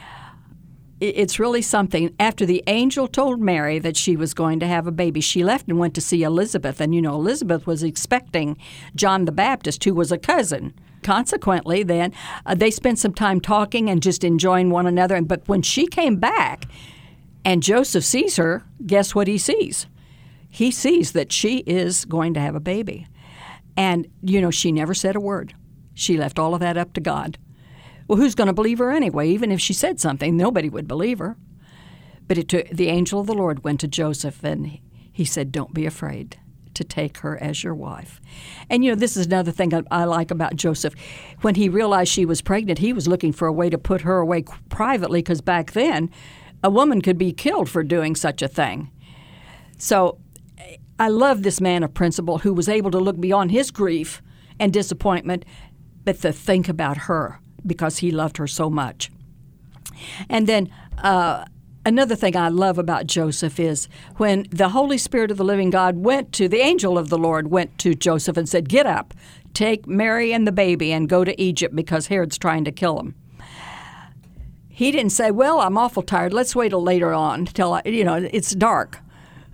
it's 1.00 1.38
really 1.38 1.62
something, 1.62 2.14
after 2.18 2.44
the 2.44 2.62
angel 2.66 3.06
told 3.06 3.40
Mary 3.40 3.78
that 3.78 3.96
she 3.96 4.16
was 4.16 4.34
going 4.34 4.58
to 4.60 4.66
have 4.66 4.86
a 4.86 4.92
baby, 4.92 5.20
she 5.20 5.44
left 5.44 5.68
and 5.68 5.78
went 5.78 5.94
to 5.94 6.00
see 6.00 6.22
Elizabeth. 6.22 6.80
And 6.80 6.94
you 6.94 7.02
know, 7.02 7.14
Elizabeth 7.14 7.66
was 7.66 7.82
expecting 7.82 8.56
John 8.94 9.24
the 9.24 9.32
Baptist, 9.32 9.84
who 9.84 9.94
was 9.94 10.10
a 10.10 10.18
cousin. 10.18 10.74
Consequently, 11.02 11.82
then 11.82 12.12
uh, 12.44 12.54
they 12.54 12.70
spent 12.70 12.98
some 12.98 13.14
time 13.14 13.40
talking 13.40 13.88
and 13.88 14.02
just 14.02 14.24
enjoying 14.24 14.70
one 14.70 14.86
another. 14.86 15.14
And 15.14 15.28
but 15.28 15.46
when 15.48 15.62
she 15.62 15.86
came 15.86 16.16
back, 16.16 16.64
and 17.44 17.62
Joseph 17.62 18.04
sees 18.04 18.36
her, 18.36 18.64
guess 18.84 19.14
what 19.14 19.28
he 19.28 19.38
sees? 19.38 19.86
He 20.50 20.70
sees 20.70 21.12
that 21.12 21.32
she 21.32 21.58
is 21.58 22.04
going 22.04 22.34
to 22.34 22.40
have 22.40 22.54
a 22.54 22.60
baby. 22.60 23.06
And, 23.76 24.08
you 24.22 24.40
know, 24.40 24.50
she 24.50 24.72
never 24.72 24.94
said 24.94 25.14
a 25.14 25.20
word. 25.20 25.54
She 25.94 26.16
left 26.16 26.38
all 26.38 26.54
of 26.54 26.60
that 26.60 26.76
up 26.76 26.92
to 26.94 27.00
God. 27.00 27.38
Well, 28.06 28.18
who's 28.18 28.34
going 28.34 28.48
to 28.48 28.52
believe 28.52 28.78
her 28.78 28.90
anyway? 28.90 29.28
Even 29.28 29.52
if 29.52 29.60
she 29.60 29.72
said 29.72 30.00
something, 30.00 30.36
nobody 30.36 30.68
would 30.68 30.88
believe 30.88 31.18
her. 31.18 31.36
But 32.26 32.38
it 32.38 32.48
took, 32.48 32.68
the 32.68 32.88
angel 32.88 33.20
of 33.20 33.26
the 33.26 33.34
Lord 33.34 33.64
went 33.64 33.80
to 33.80 33.88
Joseph 33.88 34.42
and 34.42 34.78
he 35.12 35.24
said, 35.24 35.52
Don't 35.52 35.74
be 35.74 35.86
afraid 35.86 36.38
to 36.78 36.84
take 36.84 37.18
her 37.18 37.40
as 37.42 37.62
your 37.62 37.74
wife. 37.74 38.20
And, 38.70 38.82
you 38.82 38.90
know, 38.90 38.96
this 38.96 39.16
is 39.16 39.26
another 39.26 39.52
thing 39.52 39.72
I, 39.90 40.04
like 40.04 40.30
about 40.30 40.56
Joseph. 40.56 40.94
When 41.42 41.54
he 41.54 41.68
realized 41.68 42.10
she 42.10 42.24
was 42.24 42.40
pregnant, 42.40 42.78
he 42.78 42.92
was 42.92 43.06
looking 43.06 43.32
for 43.32 43.46
a 43.46 43.52
way 43.52 43.68
to 43.68 43.78
put 43.78 44.00
her 44.00 44.18
away 44.18 44.44
privately 44.68 45.20
because 45.20 45.40
back 45.40 45.72
then, 45.72 46.10
a 46.64 46.70
woman 46.70 47.02
could 47.02 47.18
be 47.18 47.32
killed 47.32 47.68
for 47.68 47.82
doing 47.82 48.16
such 48.16 48.42
a 48.42 48.48
thing. 48.48 48.90
So 49.76 50.18
I 50.98 51.08
love 51.08 51.42
this 51.42 51.60
man 51.60 51.82
of 51.82 51.94
principle 51.94 52.38
who 52.38 52.52
was 52.52 52.68
able 52.68 52.90
to 52.90 52.98
look 52.98 53.20
beyond 53.20 53.50
his 53.50 53.70
grief 53.70 54.22
and 54.58 54.72
disappointment, 54.72 55.44
but 56.04 56.20
to 56.22 56.32
think 56.32 56.68
about 56.68 56.96
her 56.96 57.40
because 57.66 57.98
he 57.98 58.10
loved 58.10 58.38
her 58.38 58.46
so 58.46 58.70
much. 58.70 59.10
And 60.28 60.46
then 60.46 60.72
uh, 60.98 61.44
another 61.84 62.16
thing 62.16 62.36
I 62.36 62.48
love 62.48 62.78
about 62.78 63.06
Joseph 63.06 63.58
is 63.58 63.88
when 64.16 64.46
the 64.50 64.70
Holy 64.70 64.98
Spirit 64.98 65.30
of 65.30 65.36
the 65.36 65.44
living 65.44 65.70
God 65.70 65.96
went 65.96 66.32
to, 66.34 66.48
the 66.48 66.60
angel 66.60 66.98
of 66.98 67.08
the 67.08 67.18
Lord 67.18 67.50
went 67.50 67.78
to 67.78 67.94
Joseph 67.94 68.36
and 68.36 68.48
said, 68.48 68.68
Get 68.68 68.86
up, 68.86 69.14
take 69.54 69.86
Mary 69.86 70.32
and 70.32 70.46
the 70.46 70.52
baby 70.52 70.92
and 70.92 71.08
go 71.08 71.24
to 71.24 71.40
Egypt 71.40 71.74
because 71.74 72.06
Herod's 72.06 72.38
trying 72.38 72.64
to 72.64 72.72
kill 72.72 72.98
him 72.98 73.14
he 74.78 74.92
didn't 74.92 75.10
say, 75.10 75.32
"Well, 75.32 75.58
I'm 75.58 75.76
awful 75.76 76.04
tired. 76.04 76.32
Let's 76.32 76.54
wait 76.54 76.68
till 76.68 76.80
later 76.80 77.12
on 77.12 77.46
till 77.46 77.72
I, 77.72 77.82
you 77.84 78.04
know 78.04 78.28
it's 78.32 78.52
dark." 78.54 79.00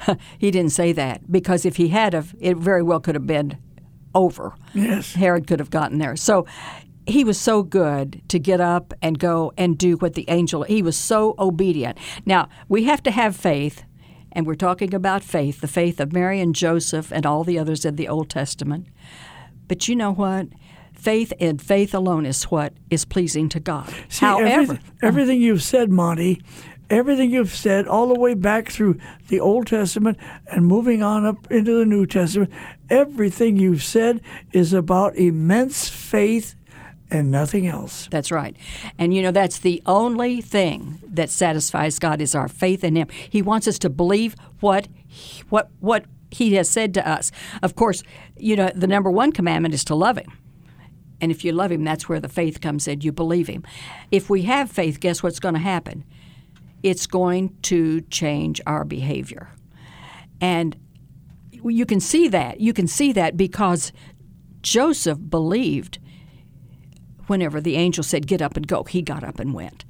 he 0.39 0.51
didn't 0.51 0.73
say 0.73 0.93
that 0.93 1.33
because 1.33 1.65
if 1.65 1.77
he 1.77 1.89
had, 1.89 2.13
have, 2.13 2.35
it 2.41 2.59
very 2.59 2.83
well 2.83 3.01
could 3.01 3.15
have 3.15 3.27
been 3.27 3.57
over. 4.15 4.55
Yes. 4.75 5.15
Herod 5.15 5.47
could 5.47 5.61
have 5.61 5.71
gotten 5.71 5.97
there. 5.97 6.15
So 6.15 6.45
he 7.07 7.25
was 7.25 7.39
so 7.39 7.63
good 7.63 8.23
to 8.29 8.39
get 8.39 8.61
up 8.61 8.95
and 9.03 9.19
go 9.19 9.53
and 9.57 9.77
do 9.77 9.97
what 9.97 10.15
the 10.15 10.25
angel. 10.29 10.63
He 10.63 10.83
was 10.83 10.97
so 10.97 11.35
obedient. 11.39 11.99
Now 12.25 12.49
we 12.69 12.85
have 12.85 13.03
to 13.05 13.11
have 13.11 13.37
faith, 13.37 13.85
and 14.33 14.47
we're 14.47 14.55
talking 14.55 14.95
about 14.95 15.23
faith, 15.23 15.61
the 15.61 15.69
faith 15.69 16.01
of 16.01 16.13
Mary 16.13 16.41
and 16.41 16.55
Joseph 16.55 17.13
and 17.13 17.27
all 17.27 17.45
the 17.45 17.59
others 17.59 17.85
in 17.85 17.97
the 17.97 18.09
Old 18.09 18.31
Testament. 18.31 18.87
But 19.69 19.89
you 19.89 19.97
know 19.97 20.13
what? 20.13 20.49
Faith 20.93 21.33
and 21.41 21.61
faith 21.61 21.95
alone 21.95 22.25
is 22.25 22.45
what 22.45 22.73
is 22.89 23.05
pleasing 23.05 23.49
to 23.51 23.61
God. 23.61 23.93
See, 24.09 24.25
However, 24.25 24.47
everything, 24.47 24.79
everything 25.03 25.41
you've 25.41 25.63
said, 25.63 25.91
Monty, 25.91 26.43
everything 26.89 27.31
you've 27.31 27.55
said 27.55 27.87
all 27.87 28.09
the 28.09 28.19
way 28.19 28.35
back 28.35 28.71
through 28.71 28.99
the 29.29 29.41
Old 29.41 29.67
Testament 29.67 30.19
and 30.47 30.67
moving 30.67 31.03
on 31.03 31.27
up 31.27 31.51
into 31.51 31.79
the 31.79 31.85
New 31.85 32.07
Testament, 32.07 32.51
everything 32.89 33.57
you've 33.57 33.83
said 33.83 34.21
is 34.53 34.73
about 34.73 35.17
immense 35.17 35.89
faith 35.89 36.55
and 37.15 37.31
nothing 37.31 37.67
else. 37.67 38.09
That's 38.11 38.31
right. 38.31 38.57
And 38.99 39.15
you 39.15 39.23
know, 39.23 39.31
that's 39.31 39.59
the 39.59 39.83
only 39.87 40.41
thing 40.41 41.01
that 41.07 41.31
satisfies 41.31 41.99
God 41.99 42.21
is 42.21 42.35
our 42.35 42.49
faith 42.49 42.85
in 42.85 42.97
Him. 42.97 43.09
He 43.31 43.41
wants 43.41 43.69
us 43.69 43.79
to 43.81 43.91
believe 43.91 44.35
what, 44.61 44.89
what, 45.49 45.71
what 45.81 46.05
He 46.31 46.55
has 46.55 46.69
said 46.69 46.93
to 46.95 47.09
us. 47.09 47.31
Of 47.63 47.77
course, 47.77 48.03
you 48.37 48.57
know, 48.57 48.71
the 48.75 48.87
number 48.87 49.11
one 49.11 49.33
commandment 49.33 49.75
is 49.75 49.85
to 49.85 49.95
love 49.95 50.19
Him. 50.19 50.33
And 51.21 51.31
if 51.31 51.45
you 51.45 51.53
love 51.53 51.71
Him, 51.71 51.85
that's 51.85 52.09
where 52.09 52.21
the 52.21 52.29
faith 52.29 52.61
comes 52.61 52.89
in. 52.89 53.01
You 53.01 53.13
believe 53.13 53.47
Him. 53.47 53.65
If 54.11 54.29
we 54.29 54.43
have 54.43 54.71
faith, 54.71 55.01
guess 55.01 55.23
what's 55.23 55.41
going 55.41 55.55
to 55.55 55.61
happen? 55.61 56.05
It's 56.83 57.07
going 57.07 57.57
to 57.63 58.03
change 58.03 58.61
our 58.67 58.85
behavior. 58.85 59.49
And 60.41 60.77
you 61.53 61.87
can 61.87 62.01
see 62.01 62.29
that. 62.29 62.61
You 62.61 62.75
can 62.75 62.87
see 62.87 63.13
that 63.13 63.37
because 63.37 63.93
Joseph 64.61 65.19
believed 65.31 65.99
whenever 67.27 67.61
the 67.61 67.77
angel 67.77 68.05
said, 68.05 68.27
Get 68.27 68.43
up 68.43 68.57
and 68.57 68.67
go, 68.67 68.85
he 68.85 69.03
got 69.03 69.25
up 69.25 69.39
and 69.41 69.55
went. 69.55 69.85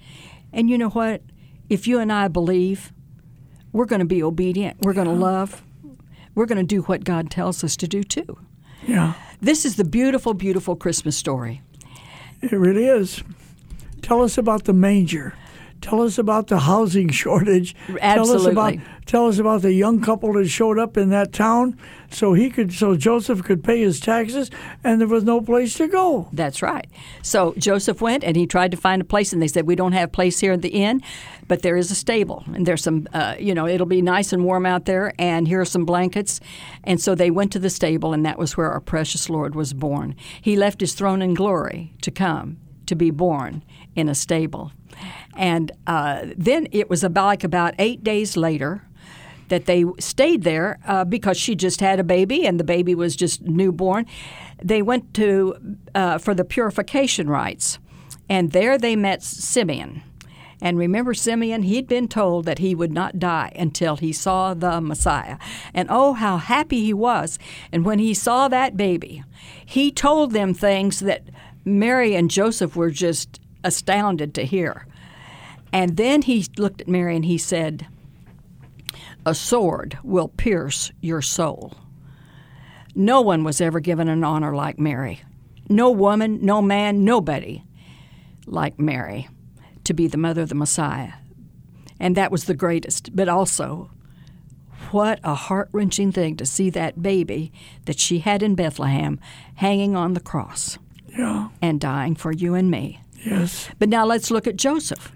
And 0.52 0.68
you 0.70 0.78
know 0.78 0.90
what? 0.90 1.22
If 1.68 1.86
you 1.86 1.98
and 1.98 2.12
I 2.12 2.28
believe, 2.28 2.92
we're 3.72 3.86
going 3.86 4.00
to 4.00 4.06
be 4.06 4.22
obedient, 4.22 4.76
we're 4.80 4.92
going 4.92 5.06
to 5.08 5.12
love, 5.12 5.62
we're 6.34 6.46
going 6.46 6.58
to 6.58 6.64
do 6.64 6.82
what 6.82 7.04
God 7.04 7.30
tells 7.30 7.64
us 7.64 7.76
to 7.78 7.88
do 7.88 8.02
too. 8.04 8.38
Yeah, 8.86 9.14
This 9.40 9.64
is 9.64 9.76
the 9.76 9.84
beautiful, 9.84 10.34
beautiful 10.34 10.76
Christmas 10.76 11.16
story. 11.16 11.62
it 12.42 12.52
really 12.52 12.84
is. 12.86 13.22
Tell 14.02 14.22
us 14.22 14.36
about 14.36 14.64
the 14.64 14.74
manger. 14.74 15.34
Tell 15.84 16.00
us 16.00 16.16
about 16.16 16.46
the 16.46 16.60
housing 16.60 17.08
shortage. 17.22 17.76
Tell 17.86 18.30
us 18.30 18.46
about 18.46 18.72
Absolutely. 18.72 18.80
tell 19.04 19.26
us 19.26 19.38
about 19.38 19.60
the 19.60 19.74
young 19.74 20.00
couple 20.00 20.32
that 20.32 20.48
showed 20.48 20.78
up 20.78 20.96
in 20.96 21.10
that 21.10 21.30
town 21.34 21.78
so 22.10 22.32
he 22.32 22.48
could 22.48 22.72
so 22.72 22.96
Joseph 22.96 23.42
could 23.42 23.62
pay 23.62 23.82
his 23.82 24.00
taxes 24.00 24.50
and 24.82 24.98
there 24.98 25.06
was 25.06 25.24
no 25.24 25.42
place 25.42 25.74
to 25.74 25.86
go. 25.86 26.26
That's 26.32 26.62
right. 26.62 26.86
So 27.20 27.52
Joseph 27.58 28.00
went 28.00 28.24
and 28.24 28.34
he 28.34 28.46
tried 28.46 28.70
to 28.70 28.78
find 28.78 29.02
a 29.02 29.04
place, 29.04 29.34
and 29.34 29.42
they 29.42 29.46
said, 29.46 29.66
"We 29.66 29.76
don't 29.76 29.92
have 29.92 30.10
place 30.10 30.40
here 30.40 30.52
at 30.52 30.62
the 30.62 30.70
inn, 30.70 31.02
but 31.48 31.60
there 31.60 31.76
is 31.76 31.90
a 31.90 31.94
stable, 31.94 32.44
and 32.54 32.64
there's 32.64 32.82
some, 32.82 33.06
uh, 33.12 33.34
you 33.38 33.54
know, 33.54 33.66
it'll 33.68 33.84
be 33.84 34.00
nice 34.00 34.32
and 34.32 34.42
warm 34.42 34.64
out 34.64 34.86
there, 34.86 35.12
and 35.18 35.46
here 35.46 35.60
are 35.60 35.66
some 35.66 35.84
blankets." 35.84 36.40
And 36.82 36.98
so 36.98 37.14
they 37.14 37.30
went 37.30 37.52
to 37.52 37.58
the 37.58 37.68
stable, 37.68 38.14
and 38.14 38.24
that 38.24 38.38
was 38.38 38.56
where 38.56 38.70
our 38.70 38.80
precious 38.80 39.28
Lord 39.28 39.54
was 39.54 39.74
born. 39.74 40.14
He 40.40 40.56
left 40.56 40.80
his 40.80 40.94
throne 40.94 41.20
in 41.20 41.34
glory 41.34 41.92
to 42.00 42.10
come 42.10 42.56
to 42.86 42.94
be 42.94 43.10
born 43.10 43.62
in 43.94 44.08
a 44.08 44.14
stable, 44.14 44.72
and 45.36 45.72
uh, 45.86 46.26
then 46.36 46.68
it 46.72 46.88
was 46.88 47.02
about 47.04 47.24
like 47.26 47.44
about 47.44 47.74
eight 47.78 48.04
days 48.04 48.36
later 48.36 48.82
that 49.48 49.66
they 49.66 49.84
stayed 49.98 50.42
there 50.42 50.78
uh, 50.86 51.04
because 51.04 51.36
she 51.36 51.54
just 51.54 51.80
had 51.80 52.00
a 52.00 52.04
baby 52.04 52.46
and 52.46 52.58
the 52.58 52.64
baby 52.64 52.94
was 52.94 53.16
just 53.16 53.42
newborn. 53.42 54.06
They 54.62 54.82
went 54.82 55.14
to 55.14 55.76
uh, 55.94 56.18
for 56.18 56.34
the 56.34 56.44
purification 56.44 57.28
rites, 57.28 57.78
And 58.28 58.52
there 58.52 58.78
they 58.78 58.96
met 58.96 59.22
Simeon. 59.22 60.02
And 60.60 60.78
remember, 60.78 61.12
Simeon, 61.12 61.62
he'd 61.64 61.86
been 61.86 62.08
told 62.08 62.46
that 62.46 62.58
he 62.58 62.74
would 62.74 62.92
not 62.92 63.18
die 63.18 63.52
until 63.54 63.96
he 63.96 64.12
saw 64.12 64.54
the 64.54 64.80
Messiah. 64.80 65.36
And 65.74 65.88
oh, 65.90 66.14
how 66.14 66.38
happy 66.38 66.82
he 66.82 66.94
was. 66.94 67.38
And 67.70 67.84
when 67.84 67.98
he 67.98 68.14
saw 68.14 68.48
that 68.48 68.76
baby, 68.76 69.24
he 69.66 69.90
told 69.90 70.32
them 70.32 70.54
things 70.54 71.00
that 71.00 71.24
Mary 71.64 72.14
and 72.14 72.30
Joseph 72.30 72.76
were 72.76 72.90
just 72.90 73.40
astounded 73.62 74.34
to 74.34 74.44
hear. 74.44 74.86
And 75.74 75.96
then 75.96 76.22
he 76.22 76.46
looked 76.56 76.82
at 76.82 76.88
Mary 76.88 77.16
and 77.16 77.24
he 77.24 77.36
said, 77.36 77.88
A 79.26 79.34
sword 79.34 79.98
will 80.04 80.28
pierce 80.28 80.92
your 81.00 81.20
soul. 81.20 81.74
No 82.94 83.20
one 83.20 83.42
was 83.42 83.60
ever 83.60 83.80
given 83.80 84.08
an 84.08 84.22
honor 84.22 84.54
like 84.54 84.78
Mary. 84.78 85.20
No 85.68 85.90
woman, 85.90 86.38
no 86.46 86.62
man, 86.62 87.04
nobody 87.04 87.64
like 88.46 88.78
Mary 88.78 89.28
to 89.82 89.92
be 89.92 90.06
the 90.06 90.16
mother 90.16 90.42
of 90.42 90.48
the 90.48 90.54
Messiah. 90.54 91.14
And 91.98 92.16
that 92.16 92.30
was 92.30 92.44
the 92.44 92.54
greatest. 92.54 93.14
But 93.16 93.28
also, 93.28 93.90
what 94.92 95.18
a 95.24 95.34
heart 95.34 95.70
wrenching 95.72 96.12
thing 96.12 96.36
to 96.36 96.46
see 96.46 96.70
that 96.70 97.02
baby 97.02 97.50
that 97.86 97.98
she 97.98 98.20
had 98.20 98.44
in 98.44 98.54
Bethlehem 98.54 99.18
hanging 99.56 99.96
on 99.96 100.14
the 100.14 100.20
cross 100.20 100.78
Yeah. 101.18 101.48
and 101.60 101.80
dying 101.80 102.14
for 102.14 102.30
you 102.30 102.54
and 102.54 102.70
me. 102.70 103.00
Yes. 103.26 103.68
But 103.80 103.88
now 103.88 104.04
let's 104.04 104.30
look 104.30 104.46
at 104.46 104.56
Joseph. 104.56 105.10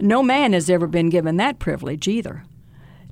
No 0.00 0.22
man 0.22 0.52
has 0.52 0.70
ever 0.70 0.86
been 0.86 1.08
given 1.08 1.36
that 1.36 1.58
privilege 1.58 2.06
either, 2.06 2.44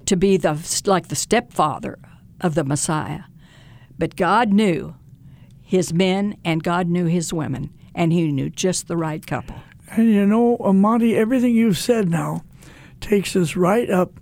to 0.06 0.16
be 0.16 0.36
the 0.36 0.82
like 0.86 1.08
the 1.08 1.16
stepfather 1.16 1.98
of 2.40 2.54
the 2.54 2.64
Messiah. 2.64 3.22
But 3.98 4.16
God 4.16 4.52
knew 4.52 4.94
his 5.62 5.92
men 5.92 6.36
and 6.44 6.62
God 6.62 6.88
knew 6.88 7.06
his 7.06 7.32
women, 7.32 7.70
and 7.94 8.12
he 8.12 8.30
knew 8.30 8.50
just 8.50 8.86
the 8.86 8.96
right 8.96 9.26
couple. 9.26 9.56
And 9.90 10.08
you 10.08 10.26
know, 10.26 10.56
Monty, 10.58 11.16
everything 11.16 11.54
you've 11.54 11.78
said 11.78 12.08
now 12.08 12.42
takes 13.00 13.36
us 13.36 13.56
right 13.56 13.90
up 13.90 14.12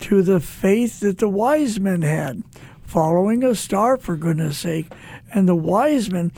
to 0.00 0.22
the 0.22 0.40
faith 0.40 1.00
that 1.00 1.18
the 1.18 1.28
wise 1.28 1.80
men 1.80 2.02
had, 2.02 2.42
following 2.82 3.42
a 3.42 3.54
star, 3.54 3.96
for 3.96 4.16
goodness 4.16 4.58
sake. 4.58 4.92
And 5.32 5.48
the 5.48 5.54
wise 5.54 6.10
men, 6.10 6.32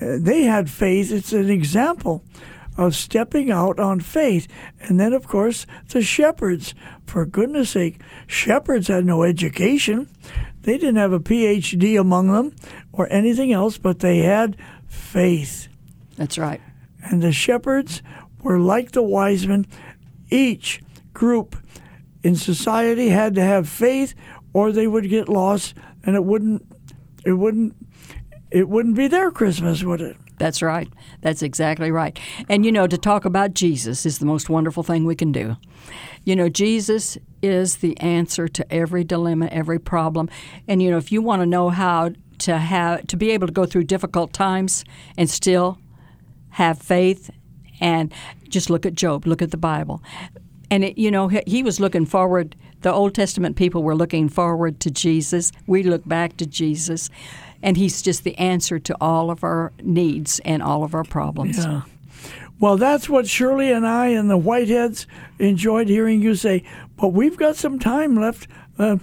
uh, 0.00 0.16
they 0.18 0.42
had 0.42 0.70
faith. 0.70 1.12
It's 1.12 1.32
an 1.32 1.50
example 1.50 2.24
of 2.76 2.94
stepping 2.94 3.50
out 3.50 3.78
on 3.78 4.00
faith. 4.00 4.48
And 4.80 4.98
then, 4.98 5.12
of 5.12 5.26
course, 5.28 5.66
the 5.90 6.02
shepherds, 6.02 6.74
for 7.06 7.26
goodness 7.26 7.70
sake, 7.70 8.00
shepherds 8.26 8.88
had 8.88 9.04
no 9.04 9.22
education. 9.22 10.08
They 10.62 10.78
didn't 10.78 10.96
have 10.96 11.12
a 11.12 11.20
PhD 11.20 12.00
among 12.00 12.32
them 12.32 12.54
or 12.92 13.12
anything 13.12 13.52
else, 13.52 13.78
but 13.78 13.98
they 13.98 14.18
had 14.18 14.56
faith 14.86 15.68
That's 16.16 16.38
right. 16.38 16.60
and 17.04 17.22
the 17.22 17.32
shepherds 17.32 18.02
were 18.42 18.58
like 18.58 18.92
the 18.92 19.02
wise 19.02 19.46
men. 19.46 19.66
Each 20.30 20.80
group 21.12 21.56
in 22.22 22.36
society 22.36 23.08
had 23.08 23.34
to 23.34 23.42
have 23.42 23.68
faith, 23.68 24.14
or 24.52 24.70
they 24.72 24.86
would 24.86 25.08
get 25.10 25.28
lost, 25.28 25.74
and 26.04 26.14
it 26.16 26.24
wouldn't, 26.24 26.64
it 27.24 27.32
wouldn't, 27.32 27.74
it 28.50 28.68
wouldn't 28.68 28.96
be 28.96 29.08
their 29.08 29.30
Christmas, 29.30 29.82
would 29.82 30.00
it? 30.00 30.16
That's 30.42 30.60
right. 30.60 30.88
That's 31.20 31.40
exactly 31.40 31.92
right. 31.92 32.18
And 32.48 32.66
you 32.66 32.72
know, 32.72 32.88
to 32.88 32.98
talk 32.98 33.24
about 33.24 33.54
Jesus 33.54 34.04
is 34.04 34.18
the 34.18 34.26
most 34.26 34.50
wonderful 34.50 34.82
thing 34.82 35.04
we 35.04 35.14
can 35.14 35.30
do. 35.30 35.56
You 36.24 36.34
know, 36.34 36.48
Jesus 36.48 37.16
is 37.42 37.76
the 37.76 37.96
answer 38.00 38.48
to 38.48 38.72
every 38.74 39.04
dilemma, 39.04 39.46
every 39.52 39.78
problem. 39.78 40.28
And 40.66 40.82
you 40.82 40.90
know, 40.90 40.96
if 40.96 41.12
you 41.12 41.22
want 41.22 41.42
to 41.42 41.46
know 41.46 41.68
how 41.68 42.10
to 42.38 42.58
have 42.58 43.06
to 43.06 43.16
be 43.16 43.30
able 43.30 43.46
to 43.46 43.52
go 43.52 43.66
through 43.66 43.84
difficult 43.84 44.32
times 44.32 44.84
and 45.16 45.30
still 45.30 45.78
have 46.50 46.82
faith 46.82 47.30
and 47.80 48.12
just 48.48 48.68
look 48.68 48.84
at 48.84 48.94
Job, 48.94 49.28
look 49.28 49.42
at 49.42 49.52
the 49.52 49.56
Bible. 49.56 50.02
And 50.72 50.82
it, 50.82 50.98
you 50.98 51.12
know, 51.12 51.28
he, 51.28 51.40
he 51.46 51.62
was 51.62 51.78
looking 51.78 52.04
forward 52.04 52.56
the 52.80 52.92
Old 52.92 53.14
Testament 53.14 53.54
people 53.54 53.84
were 53.84 53.94
looking 53.94 54.28
forward 54.28 54.80
to 54.80 54.90
Jesus. 54.90 55.52
We 55.68 55.84
look 55.84 56.06
back 56.06 56.36
to 56.38 56.46
Jesus. 56.46 57.10
And 57.62 57.76
he's 57.76 58.02
just 58.02 58.24
the 58.24 58.36
answer 58.38 58.78
to 58.80 58.96
all 59.00 59.30
of 59.30 59.44
our 59.44 59.72
needs 59.82 60.40
and 60.44 60.62
all 60.62 60.82
of 60.84 60.94
our 60.94 61.04
problems. 61.04 61.58
Yeah. 61.58 61.82
Well, 62.58 62.76
that's 62.76 63.08
what 63.08 63.26
Shirley 63.26 63.72
and 63.72 63.86
I 63.86 64.08
and 64.08 64.30
the 64.30 64.38
Whiteheads 64.38 65.06
enjoyed 65.38 65.88
hearing 65.88 66.22
you 66.22 66.34
say. 66.34 66.62
But 66.96 67.08
we've 67.08 67.36
got 67.36 67.56
some 67.56 67.78
time 67.78 68.14
left. 68.14 68.46
Uh, 68.78 68.98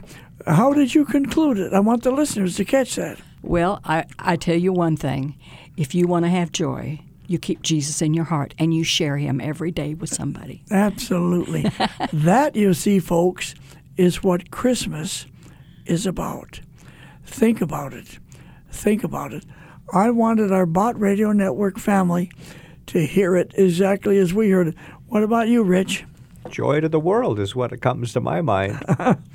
how 0.48 0.74
did 0.74 0.95
you 0.95 1.04
conclude 1.04 1.60
it? 1.60 1.74
I 1.74 1.80
want 1.80 2.04
the 2.04 2.12
listeners 2.12 2.56
to 2.56 2.65
catch 2.65 2.95
that. 2.95 3.19
Well, 3.41 3.82
I, 3.84 4.06
I 4.17 4.36
tell 4.36 4.56
you 4.56 4.72
one 4.72 4.98
thing 4.98 5.38
if 5.78 5.93
you 5.95 6.08
want 6.08 6.26
to 6.26 6.30
have 6.30 6.52
joy, 6.52 7.02
you 7.28 7.38
keep 7.38 7.62
Jesus 7.62 8.02
in 8.02 8.13
your 8.13 8.26
heart 8.26 8.54
and 8.58 8.74
you 8.74 8.84
share 8.84 9.17
him 9.17 9.39
every 9.39 9.72
day 9.72 9.93
with 9.93 10.10
somebody. 10.10 10.63
Absolutely. 10.72 11.65
that, 12.13 12.56
you 12.56 12.74
see, 12.74 13.00
folks, 13.00 13.56
is 13.98 14.24
what 14.24 14.52
Christmas 14.52 15.26
is 15.86 16.06
about. 16.06 16.62
Think 17.26 17.62
about 17.62 17.93
it. 17.93 18.19
Think 18.71 19.03
about 19.03 19.34
it. 19.34 19.45
I 19.93 20.12
wanted 20.12 20.51
our 20.51 20.65
Bott 20.65 20.99
Radio 20.99 21.32
Network 21.32 21.79
family 21.79 22.32
to 22.88 23.05
hear 23.05 23.36
it 23.36 23.53
exactly 23.55 24.17
as 24.17 24.34
we 24.34 24.49
heard 24.49 24.69
it. 24.69 24.75
What 25.08 25.23
about 25.23 25.47
you, 25.47 25.63
Rich? 25.63 26.05
Joy 26.49 26.79
to 26.79 26.89
the 26.89 26.99
world 26.99 27.39
is 27.39 27.55
what 27.55 27.71
it 27.71 27.82
comes 27.82 28.13
to 28.13 28.21
my 28.21 28.41
mind. 28.41 28.73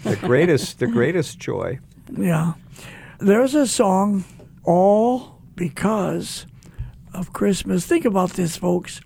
the 0.03 0.17
greatest, 0.21 0.79
the 0.79 0.87
greatest 0.87 1.39
joy. 1.39 1.79
Yeah. 2.17 2.55
There's 3.19 3.55
a 3.55 3.67
song, 3.67 4.25
All 4.65 5.39
Because 5.55 6.47
of 7.13 7.33
Christmas. 7.33 7.87
Think 7.87 8.05
about 8.05 8.31
this, 8.31 8.57
folks. 8.57 9.01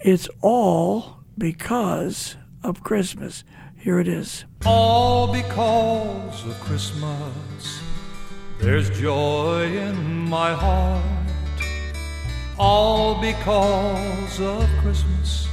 It's 0.00 0.28
all 0.40 1.18
because 1.36 2.36
of 2.62 2.82
Christmas. 2.82 3.44
Here 3.76 3.98
it 3.98 4.08
is. 4.08 4.44
All 4.64 5.30
because 5.32 6.46
of 6.46 6.58
Christmas, 6.60 7.82
there's 8.64 8.88
joy 8.98 9.64
in 9.76 10.26
my 10.26 10.54
heart. 10.54 11.04
All 12.58 13.20
because 13.20 14.40
of 14.40 14.66
Christmas, 14.80 15.46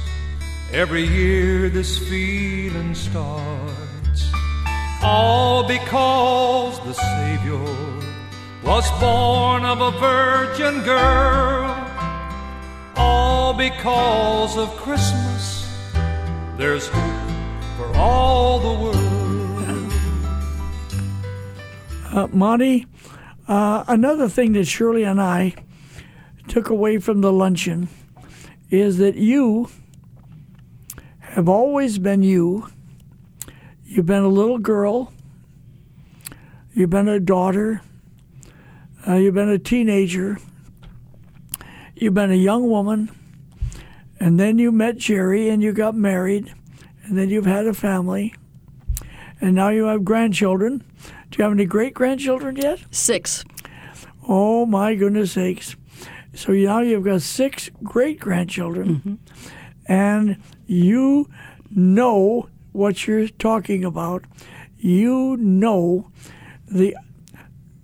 every 0.72 1.04
year 1.04 1.68
this 1.68 1.98
feeling 2.08 2.94
starts. 2.94 4.32
All 5.02 5.68
because 5.68 6.80
the 6.86 6.94
Savior 6.94 7.76
was 8.64 8.90
born 8.98 9.66
of 9.66 9.82
a 9.82 9.90
virgin 9.98 10.82
girl. 10.82 11.68
All 12.96 13.52
because 13.52 14.56
of 14.56 14.70
Christmas, 14.76 15.68
there's 16.56 16.88
hope 16.88 17.30
for 17.76 17.94
all 17.98 18.58
the 18.58 18.82
world. 18.84 19.01
Uh, 22.12 22.28
Monty, 22.30 22.86
uh, 23.48 23.84
another 23.88 24.28
thing 24.28 24.52
that 24.52 24.66
Shirley 24.66 25.02
and 25.02 25.18
I 25.18 25.54
took 26.46 26.68
away 26.68 26.98
from 26.98 27.22
the 27.22 27.32
luncheon 27.32 27.88
is 28.70 28.98
that 28.98 29.14
you 29.14 29.70
have 31.20 31.48
always 31.48 31.98
been 31.98 32.22
you. 32.22 32.68
You've 33.86 34.04
been 34.04 34.24
a 34.24 34.28
little 34.28 34.58
girl. 34.58 35.10
You've 36.74 36.90
been 36.90 37.08
a 37.08 37.18
daughter. 37.18 37.80
Uh, 39.08 39.14
you've 39.14 39.34
been 39.34 39.48
a 39.48 39.58
teenager. 39.58 40.36
You've 41.96 42.14
been 42.14 42.30
a 42.30 42.34
young 42.34 42.68
woman. 42.68 43.10
And 44.20 44.38
then 44.38 44.58
you 44.58 44.70
met 44.70 44.98
Jerry 44.98 45.48
and 45.48 45.62
you 45.62 45.72
got 45.72 45.94
married. 45.94 46.52
And 47.04 47.16
then 47.16 47.30
you've 47.30 47.46
had 47.46 47.66
a 47.66 47.72
family. 47.72 48.34
And 49.40 49.54
now 49.54 49.70
you 49.70 49.84
have 49.84 50.04
grandchildren. 50.04 50.84
Do 51.32 51.38
you 51.38 51.44
have 51.44 51.52
any 51.52 51.64
great 51.64 51.94
grandchildren 51.94 52.56
yet? 52.56 52.80
Six. 52.90 53.42
Oh 54.28 54.66
my 54.66 54.94
goodness 54.94 55.32
sakes. 55.32 55.76
So 56.34 56.52
now 56.52 56.80
you've 56.80 57.04
got 57.04 57.22
six 57.22 57.70
great 57.82 58.20
grandchildren, 58.20 58.88
mm-hmm. 58.88 59.14
and 59.86 60.36
you 60.66 61.30
know 61.70 62.50
what 62.72 63.06
you're 63.06 63.28
talking 63.28 63.82
about. 63.82 64.24
You 64.76 65.38
know 65.38 66.10
the 66.70 66.94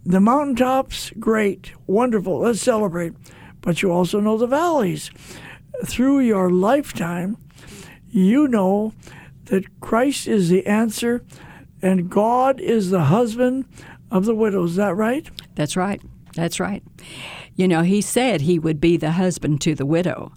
the 0.04 0.20
mountaintops, 0.20 1.10
great, 1.18 1.72
wonderful, 1.86 2.40
let's 2.40 2.60
celebrate. 2.60 3.14
But 3.62 3.80
you 3.80 3.90
also 3.90 4.20
know 4.20 4.36
the 4.36 4.46
valleys. 4.46 5.10
Through 5.86 6.20
your 6.20 6.50
lifetime, 6.50 7.38
you 8.10 8.46
know 8.46 8.92
that 9.46 9.80
Christ 9.80 10.28
is 10.28 10.50
the 10.50 10.66
answer 10.66 11.24
and 11.82 12.10
God 12.10 12.60
is 12.60 12.90
the 12.90 13.04
husband 13.04 13.66
of 14.10 14.24
the 14.24 14.34
widow. 14.34 14.64
Is 14.64 14.76
that 14.76 14.94
right? 14.94 15.28
That's 15.54 15.76
right. 15.76 16.00
That's 16.34 16.60
right. 16.60 16.82
You 17.56 17.68
know, 17.68 17.82
he 17.82 18.00
said 18.00 18.42
he 18.42 18.58
would 18.58 18.80
be 18.80 18.96
the 18.96 19.12
husband 19.12 19.60
to 19.62 19.74
the 19.74 19.86
widow. 19.86 20.32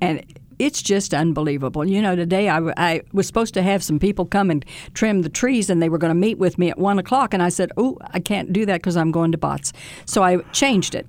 And 0.00 0.24
it's 0.58 0.82
just 0.82 1.12
unbelievable. 1.12 1.84
You 1.84 2.00
know, 2.00 2.14
today 2.14 2.48
I, 2.48 2.60
I 2.76 3.02
was 3.12 3.26
supposed 3.26 3.54
to 3.54 3.62
have 3.62 3.82
some 3.82 3.98
people 3.98 4.24
come 4.24 4.50
and 4.50 4.64
trim 4.94 5.22
the 5.22 5.28
trees, 5.28 5.68
and 5.68 5.82
they 5.82 5.88
were 5.88 5.98
going 5.98 6.12
to 6.14 6.18
meet 6.18 6.38
with 6.38 6.58
me 6.58 6.70
at 6.70 6.78
one 6.78 6.98
o'clock, 6.98 7.34
and 7.34 7.42
I 7.42 7.48
said, 7.48 7.72
"Oh, 7.76 7.98
I 8.12 8.20
can't 8.20 8.52
do 8.52 8.64
that 8.66 8.76
because 8.76 8.96
I'm 8.96 9.10
going 9.10 9.32
to 9.32 9.38
Botts." 9.38 9.72
So 10.04 10.22
I 10.22 10.38
changed 10.52 10.94
it. 10.94 11.08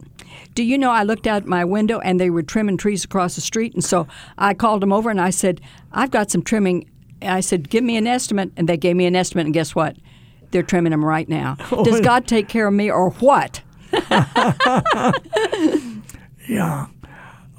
Do 0.56 0.64
you 0.64 0.78
know 0.78 0.92
I 0.92 1.04
looked 1.04 1.28
out 1.28 1.46
my 1.46 1.64
window 1.66 2.00
and 2.00 2.20
they 2.20 2.30
were 2.30 2.42
trimming 2.42 2.78
trees 2.78 3.04
across 3.04 3.36
the 3.36 3.42
street, 3.42 3.74
and 3.74 3.84
so 3.84 4.08
I 4.38 4.54
called 4.54 4.82
them 4.82 4.94
over 4.94 5.10
and 5.12 5.22
I 5.22 5.30
said, 5.30 5.62
"I've 5.92 6.12
got 6.12 6.32
some 6.32 6.42
trimming." 6.42 6.90
I 7.26 7.40
said, 7.42 7.70
"Give 7.70 7.84
me 7.84 7.98
an 7.98 8.08
estimate," 8.08 8.52
and 8.58 8.68
they 8.70 8.78
gave 8.78 8.96
me 8.96 9.06
an 9.06 9.16
estimate, 9.16 9.46
and 9.46 9.54
guess 9.54 9.76
what? 9.76 9.98
They're 10.52 10.64
trimming 10.64 10.92
them 10.92 11.04
right 11.04 11.28
now. 11.28 11.56
Does 11.84 12.00
God 12.12 12.28
take 12.28 12.48
care 12.48 12.68
of 12.68 12.74
me 12.74 12.92
or 12.92 13.10
what? 13.12 13.62
Yeah. 16.48 16.88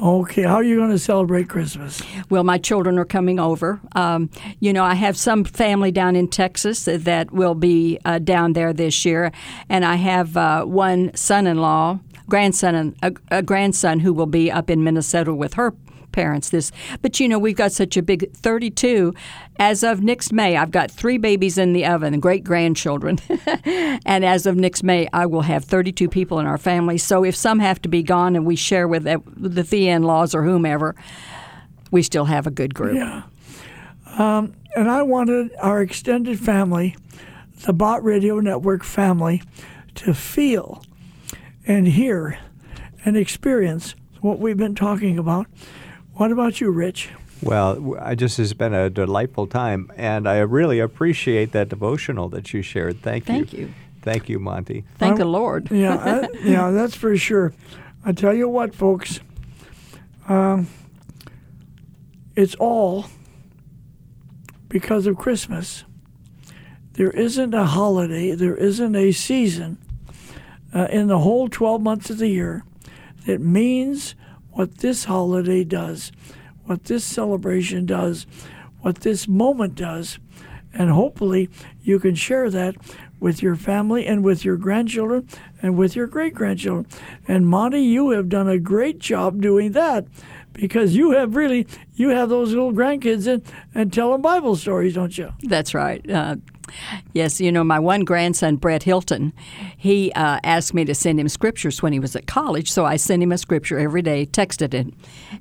Okay, 0.00 0.42
how 0.42 0.57
are 0.57 0.62
you 0.62 0.77
going 0.77 0.90
to 0.90 0.98
celebrate 0.98 1.48
Christmas? 1.48 2.03
Well, 2.29 2.42
my 2.42 2.59
children 2.59 2.98
are 2.98 3.05
coming 3.05 3.38
over. 3.38 3.81
Um, 3.92 4.29
you 4.59 4.72
know, 4.72 4.83
I 4.83 4.94
have 4.94 5.16
some 5.16 5.44
family 5.44 5.92
down 5.92 6.16
in 6.16 6.29
Texas 6.29 6.85
that, 6.85 7.05
that 7.05 7.33
will 7.33 7.55
be 7.55 7.98
uh, 8.05 8.18
down 8.18 8.55
there 8.55 8.72
this 8.72 9.05
year, 9.05 9.31
and 9.68 9.85
I 9.85 9.94
have 9.94 10.37
uh, 10.37 10.64
one 10.64 11.14
son-in-law, 11.14 12.00
grandson, 12.29 12.74
and 12.74 12.96
a, 13.03 13.38
a 13.38 13.42
grandson 13.42 14.00
who 14.00 14.12
will 14.12 14.27
be 14.27 14.50
up 14.50 14.68
in 14.68 14.83
Minnesota 14.83 15.33
with 15.33 15.55
her 15.55 15.72
parents 16.14 16.50
this 16.50 16.72
but 17.03 17.18
you 17.18 17.29
know 17.29 17.38
we've 17.38 17.57
got 17.57 17.72
such 17.72 17.96
a 17.96 18.03
big 18.03 18.33
32 18.33 19.12
as 19.59 19.83
of 19.83 20.00
next 20.00 20.33
may 20.33 20.57
i've 20.57 20.70
got 20.70 20.90
three 20.90 21.18
babies 21.18 21.59
in 21.59 21.72
the 21.72 21.85
oven 21.85 22.20
great 22.20 22.44
grandchildren 22.44 23.18
and 24.07 24.24
as 24.24 24.46
of 24.46 24.57
next 24.57 24.83
may 24.83 25.09
i 25.12 25.27
will 25.27 25.42
have 25.42 25.64
32 25.64 26.09
people 26.09 26.38
in 26.38 26.46
our 26.46 26.59
family 26.59 26.96
so 26.96 27.24
if 27.24 27.35
some 27.35 27.59
have 27.59 27.83
to 27.83 27.88
be 27.88 28.03
gone 28.03 28.37
and 28.37 28.46
we 28.46 28.57
share 28.57 28.88
with 28.88 29.05
the, 29.05 29.20
the 29.37 29.88
in-laws 29.88 30.35
or 30.35 30.44
whomever 30.44 30.94
we 31.90 32.03
still 32.03 32.24
have 32.27 32.46
a 32.46 32.50
good 32.50 32.74
group 32.74 32.96
Yeah. 32.96 33.24
Um, 34.16 34.55
and 34.77 34.90
I 34.90 35.03
wanted 35.03 35.53
our 35.61 35.81
extended 35.83 36.38
family, 36.38 36.96
the 37.64 37.72
Bott 37.72 38.03
Radio 38.05 38.40
Network 38.40 38.85
family, 38.85 39.42
to 39.96 40.14
feel 40.14 40.83
and 41.66 41.87
hear 41.87 42.38
and 43.05 43.16
experience 43.16 43.94
what 44.20 44.38
we've 44.38 44.57
been 44.57 44.74
talking 44.74 45.18
about. 45.18 45.46
What 46.14 46.31
about 46.31 46.61
you, 46.61 46.70
Rich? 46.70 47.11
Well, 47.42 47.96
I 48.00 48.14
just 48.14 48.38
has 48.38 48.55
been 48.55 48.72
a 48.72 48.88
delightful 48.88 49.46
time, 49.46 49.90
and 49.96 50.29
I 50.29 50.38
really 50.38 50.79
appreciate 50.79 51.53
that 51.53 51.68
devotional 51.68 52.29
that 52.29 52.55
you 52.55 52.62
shared. 52.62 53.03
Thank 53.03 53.29
you. 53.29 53.35
Thank 53.35 53.53
you. 53.53 53.74
Thank 54.03 54.29
you, 54.29 54.38
Monty. 54.38 54.85
thank 54.98 55.12
Um, 55.12 55.18
the 55.18 55.24
lord 55.24 55.70
Yeah, 55.70 55.96
I, 55.96 56.38
yeah, 56.44 56.70
that's 56.70 56.94
for 56.94 57.16
sure. 57.16 57.53
I 58.05 58.12
tell 58.12 58.35
you 58.35 58.48
what, 58.48 58.74
folks, 58.74 59.20
um, 60.29 60.68
it's 62.37 62.55
all 62.57 63.07
because 64.68 65.07
of 65.07 65.16
Christmas. 65.16 65.85
There 66.92 67.11
isn't 67.11 67.55
a 67.55 67.64
holiday, 67.64 68.33
there 68.33 68.55
isn't 68.55 68.94
a 68.94 69.11
season 69.11 69.79
uh, 70.72 70.87
in 70.90 71.09
the 71.09 71.18
whole 71.18 71.48
12 71.48 71.83
months 71.83 72.11
of 72.11 72.18
the 72.18 72.29
year 72.29 72.62
that 73.27 73.40
means 73.40 74.14
what 74.54 74.78
this 74.78 75.04
holiday 75.04 75.64
does, 75.64 76.10
what 76.64 76.84
this 76.84 77.04
celebration 77.04 77.86
does, 77.86 78.26
what 78.80 78.96
this 79.00 79.28
moment 79.28 79.74
does. 79.74 80.18
And 80.72 80.90
hopefully 80.90 81.50
you 81.82 82.00
can 82.00 82.14
share 82.14 82.50
that 82.50 82.74
with 83.20 83.42
your 83.42 83.56
family 83.56 84.06
and 84.06 84.24
with 84.24 84.44
your 84.44 84.56
grandchildren 84.56 85.28
and 85.62 85.76
with 85.76 85.94
your 85.94 86.06
great 86.06 86.34
grandchildren. 86.34 86.86
And 87.28 87.46
Monty, 87.46 87.80
you 87.80 88.10
have 88.10 88.28
done 88.28 88.48
a 88.48 88.58
great 88.58 88.98
job 88.98 89.40
doing 89.40 89.72
that 89.72 90.06
because 90.52 90.96
you 90.96 91.12
have 91.12 91.36
really 91.36 91.66
you 91.94 92.10
have 92.10 92.28
those 92.28 92.50
little 92.50 92.72
grandkids 92.72 93.26
and, 93.26 93.42
and 93.74 93.92
tell 93.92 94.12
them 94.12 94.22
Bible 94.22 94.56
stories, 94.56 94.94
don't 94.94 95.16
you? 95.16 95.32
That's 95.42 95.74
right. 95.74 96.08
Uh, 96.08 96.36
yes, 97.12 97.40
you 97.40 97.50
know, 97.53 97.64
my 97.64 97.79
one 97.79 98.05
grandson, 98.05 98.57
Brett 98.57 98.83
Hilton, 98.83 99.33
he 99.77 100.12
uh, 100.12 100.40
asked 100.44 100.74
me 100.74 100.85
to 100.85 100.94
send 100.94 101.20
him 101.20 101.29
scriptures 101.29 101.83
when 101.83 101.92
he 101.92 102.00
was 102.00 102.14
at 102.16 102.27
college, 102.27 102.70
so 102.70 102.85
I 102.85 102.96
sent 102.96 103.22
him 103.22 103.33
a 103.33 103.38
scripture 103.38 103.79
every 103.79 104.03
day, 104.03 104.27
texted 104.27 104.74
it. 104.74 104.92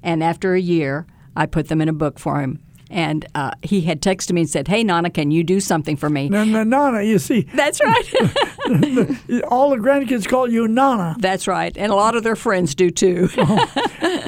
And 0.03 0.23
after 0.23 0.53
a 0.53 0.59
year, 0.59 1.05
I 1.35 1.45
put 1.45 1.67
them 1.67 1.81
in 1.81 1.89
a 1.89 1.93
book 1.93 2.19
for 2.19 2.41
him. 2.41 2.59
And 2.89 3.25
uh, 3.33 3.51
he 3.63 3.81
had 3.81 4.01
texted 4.03 4.33
me 4.33 4.41
and 4.41 4.49
said, 4.49 4.67
Hey, 4.67 4.83
Nana, 4.83 5.09
can 5.09 5.31
you 5.31 5.43
do 5.43 5.59
something 5.59 5.97
for 5.97 6.09
me? 6.11 6.29
Then 6.29 6.51
Nana, 6.69 7.01
you 7.01 7.17
see, 7.17 7.41
That's 7.55 7.81
right. 7.83 8.13
all 9.47 9.71
the 9.71 9.77
grandkids 9.77 10.27
call 10.27 10.47
you 10.51 10.67
Nana, 10.67 11.15
That's 11.17 11.47
right. 11.47 11.75
And 11.75 11.91
a 11.91 11.95
lot 11.95 12.15
of 12.15 12.23
their 12.23 12.35
friends 12.35 12.75
do 12.75 12.91
too. 12.91 13.29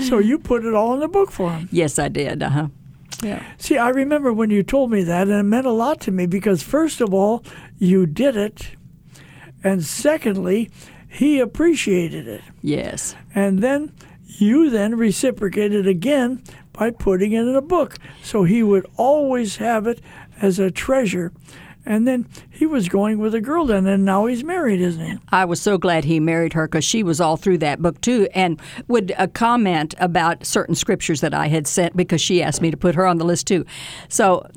so 0.02 0.18
you 0.18 0.40
put 0.40 0.66
it 0.66 0.74
all 0.74 0.96
in 0.96 1.00
the 1.00 1.08
book 1.08 1.32
for 1.32 1.52
them. 1.52 1.70
yes, 1.72 2.00
I 2.00 2.08
did. 2.08 2.42
Uh 2.42 2.50
huh. 2.50 2.68
Yeah. 3.26 3.44
See, 3.58 3.78
I 3.78 3.90
remember 3.90 4.32
when 4.32 4.52
you 4.52 4.62
told 4.62 4.92
me 4.92 5.02
that, 5.04 5.28
and 5.28 5.32
it 5.40 5.44
meant 5.44 5.66
a 5.66 5.72
lot 5.72 6.00
to 6.02 6.12
me 6.12 6.28
because, 6.28 6.62
first 6.62 7.02
of 7.02 7.12
all, 7.12 7.44
you 7.80 8.06
did 8.06 8.38
it, 8.38 8.76
and 9.64 9.84
secondly, 9.84 10.70
he 11.10 11.40
appreciated 11.40 12.28
it. 12.28 12.42
Yes. 12.62 13.16
And 13.34 13.60
then 13.60 13.94
you 14.28 14.70
then 14.70 14.96
reciprocated 14.96 15.88
again 15.88 16.44
by 16.72 16.92
putting 16.92 17.32
it 17.32 17.42
in 17.42 17.56
a 17.56 17.62
book. 17.62 17.96
So 18.22 18.44
he 18.44 18.62
would 18.62 18.86
always 18.96 19.58
have 19.58 19.88
it 19.88 20.02
as 20.40 20.60
a 20.60 20.70
treasure. 20.70 21.32
And 21.86 22.08
then 22.08 22.28
he 22.50 22.66
was 22.66 22.90
going 22.90 23.20
with 23.20 23.36
a 23.36 23.42
girl 23.42 23.68
then, 23.68 23.86
and 23.86 24.04
now 24.04 24.26
he's 24.26 24.44
married, 24.44 24.82
isn't 24.82 25.06
he? 25.06 25.18
I 25.30 25.46
was 25.46 25.62
so 25.62 25.78
glad 25.78 26.04
he 26.04 26.20
married 26.20 26.54
her 26.54 26.68
because 26.68 26.84
she 26.84 27.04
was 27.04 27.22
all 27.22 27.38
through 27.38 27.60
that 27.60 27.82
book 27.82 28.02
too, 28.02 28.28
and 28.34 28.60
would 28.88 29.14
uh, 29.18 29.28
comment 29.28 29.94
about 30.00 30.46
certain 30.46 30.74
scriptures 30.74 31.22
that 31.22 31.34
I 31.34 31.48
had 31.48 31.68
sent 31.68 31.96
because 31.96 32.22
she 32.22 32.42
asked 32.42 32.62
me 32.62 32.72
to 32.72 32.78
put 32.78 32.96
her 32.96 33.06
on 33.06 33.18
the 33.18 33.26
list 33.26 33.46
too. 33.46 33.66
So, 34.10 34.48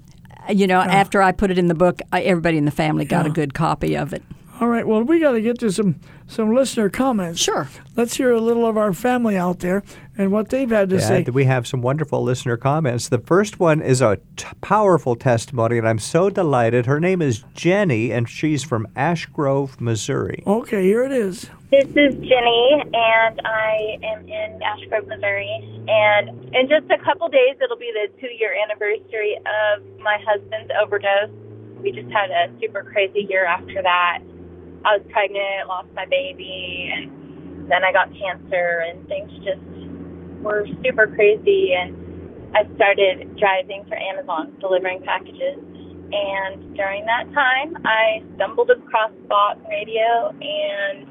uh, 0.49 0.53
you 0.53 0.67
know, 0.67 0.81
after 0.81 1.21
I 1.21 1.33
put 1.33 1.51
it 1.51 1.59
in 1.59 1.67
the 1.67 1.75
book, 1.75 2.01
I, 2.13 2.23
everybody 2.23 2.57
in 2.57 2.65
the 2.65 2.71
family 2.71 3.05
got 3.05 3.27
a 3.27 3.31
good 3.31 3.53
copy 3.53 3.95
of 3.97 4.15
it. 4.15 4.23
All 4.61 4.69
right, 4.69 4.87
well, 4.87 5.03
we 5.03 5.21
got 5.21 5.33
to 5.33 5.41
get 5.41 5.61
to 5.61 5.71
some, 5.71 6.01
some 6.27 6.53
listener 6.53 6.89
comments. 6.89 7.41
Sure. 7.41 7.69
Let's 7.95 8.17
hear 8.17 8.33
a 8.33 8.41
little 8.41 8.67
of 8.67 8.77
our 8.77 8.93
family 8.93 9.37
out 9.37 9.61
there 9.61 9.85
and 10.19 10.33
what 10.33 10.49
they've 10.51 10.69
had 10.69 10.91
to 10.91 10.97
Yeah, 10.97 11.01
say. 11.01 11.25
we 11.33 11.45
have 11.45 11.67
some 11.67 11.81
wonderful 11.81 12.23
listener 12.23 12.57
comments. 12.57 13.09
The 13.09 13.19
first 13.21 13.61
one 13.61 13.81
is 13.81 14.03
a 14.03 14.19
t- 14.37 14.47
powerful 14.61 15.15
testimony, 15.15 15.79
and 15.79 15.89
I'm 15.89 16.01
so 16.01 16.29
delighted. 16.29 16.87
Her 16.87 16.99
name 16.99 17.23
is 17.23 17.45
Jenny, 17.55 18.11
and 18.11 18.29
she's 18.29 18.65
from 18.65 18.89
Ash 18.97 19.27
Grove, 19.27 19.81
Missouri. 19.81 20.43
Okay, 20.47 20.83
here 20.83 21.05
it 21.05 21.13
is. 21.13 21.49
This 21.71 21.87
is 21.87 22.15
Jenny, 22.17 22.83
and 22.93 23.41
I 23.45 23.99
am 24.03 24.27
in 24.29 24.61
Ash 24.63 24.81
Grove, 24.89 25.07
Missouri. 25.07 25.85
And 25.87 26.31
in 26.53 26.69
just 26.69 26.91
a 26.91 26.99
couple 27.05 27.29
days, 27.29 27.57
it'll 27.63 27.79
be 27.79 27.93
the 27.95 28.09
two 28.21 28.35
year 28.35 28.53
anniversary 28.65 29.37
of 29.37 29.85
my 30.01 30.19
husband's 30.27 30.73
overdose. 30.83 31.31
We 31.81 31.93
just 31.93 32.11
had 32.11 32.31
a 32.31 32.51
super 32.61 32.83
crazy 32.83 33.25
year 33.31 33.47
after 33.47 33.81
that. 33.83 34.19
I 34.85 34.97
was 34.99 35.07
pregnant, 35.11 35.69
lost 35.69 35.89
my 35.95 36.07
baby, 36.07 36.91
and 36.93 37.71
then 37.71 37.85
I 37.85 37.93
got 37.93 38.09
cancer, 38.19 38.83
and 38.89 39.07
things 39.07 39.31
just 39.45 39.61
were 40.43 40.67
super 40.85 41.07
crazy. 41.07 41.75
And 41.75 41.95
I 42.55 42.65
started 42.77 43.37
driving 43.39 43.85
for 43.89 43.97
Amazon, 43.97 44.57
delivering 44.61 45.03
packages. 45.03 45.59
And 46.11 46.75
during 46.75 47.05
that 47.05 47.29
time, 47.35 47.77
I 47.85 48.25
stumbled 48.37 48.71
across 48.71 49.13
Bott 49.29 49.59
Radio 49.69 50.33
and 50.41 51.07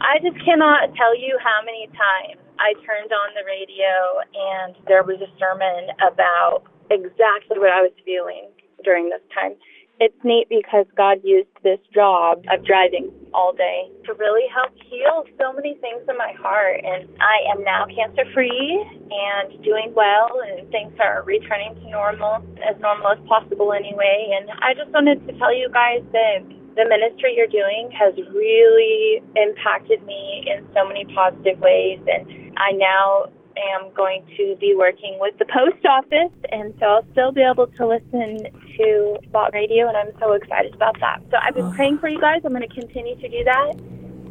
I 0.00 0.20
just 0.20 0.36
cannot 0.44 0.92
tell 0.94 1.16
you 1.16 1.38
how 1.40 1.64
many 1.64 1.88
times 1.88 2.40
I 2.60 2.76
turned 2.84 3.12
on 3.12 3.32
the 3.32 3.44
radio 3.48 4.20
and 4.36 4.76
there 4.86 5.02
was 5.02 5.16
a 5.24 5.30
sermon 5.40 5.88
about 6.04 6.64
exactly 6.90 7.58
what 7.58 7.72
I 7.72 7.80
was 7.80 7.92
feeling 8.04 8.48
during 8.84 9.08
this 9.08 9.24
time. 9.32 9.56
It's 10.00 10.16
neat 10.22 10.48
because 10.50 10.84
God 10.96 11.24
used 11.24 11.48
this 11.62 11.80
job 11.94 12.44
of 12.52 12.64
driving 12.64 13.08
all 13.36 13.52
day 13.52 13.92
to 14.06 14.14
really 14.14 14.48
help 14.48 14.72
heal 14.88 15.28
so 15.36 15.52
many 15.52 15.76
things 15.84 16.00
in 16.08 16.16
my 16.16 16.32
heart. 16.40 16.80
And 16.82 17.04
I 17.20 17.52
am 17.52 17.62
now 17.62 17.84
cancer 17.84 18.24
free 18.32 18.80
and 19.12 19.62
doing 19.62 19.92
well, 19.94 20.40
and 20.40 20.66
things 20.72 20.96
are 20.98 21.22
returning 21.22 21.74
to 21.76 21.90
normal, 21.90 22.40
as 22.64 22.80
normal 22.80 23.12
as 23.12 23.20
possible 23.28 23.74
anyway. 23.76 24.32
And 24.32 24.48
I 24.64 24.72
just 24.72 24.90
wanted 24.90 25.20
to 25.28 25.32
tell 25.38 25.54
you 25.54 25.68
guys 25.68 26.00
that 26.12 26.40
the 26.76 26.88
ministry 26.88 27.36
you're 27.36 27.52
doing 27.52 27.92
has 27.92 28.16
really 28.32 29.22
impacted 29.36 30.04
me 30.04 30.48
in 30.48 30.66
so 30.74 30.88
many 30.88 31.04
positive 31.12 31.60
ways. 31.60 32.00
And 32.08 32.56
I 32.56 32.72
now 32.72 33.28
am 33.56 33.92
going 33.94 34.24
to 34.36 34.56
be 34.60 34.74
working 34.76 35.18
with 35.20 35.36
the 35.38 35.46
post 35.46 35.84
office, 35.84 36.32
and 36.52 36.74
so 36.80 36.86
I'll 36.86 37.06
still 37.12 37.32
be 37.32 37.42
able 37.42 37.66
to 37.66 37.86
listen 37.86 38.48
to 38.76 39.18
Bott 39.32 39.52
Radio, 39.52 39.88
and 39.88 39.96
I'm 39.96 40.10
so 40.18 40.32
excited 40.32 40.74
about 40.74 40.98
that. 41.00 41.20
So 41.30 41.36
I've 41.42 41.54
been 41.54 41.72
praying 41.72 41.98
for 41.98 42.08
you 42.08 42.20
guys. 42.20 42.42
I'm 42.44 42.52
going 42.52 42.68
to 42.68 42.74
continue 42.74 43.16
to 43.16 43.28
do 43.28 43.44
that. 43.44 43.74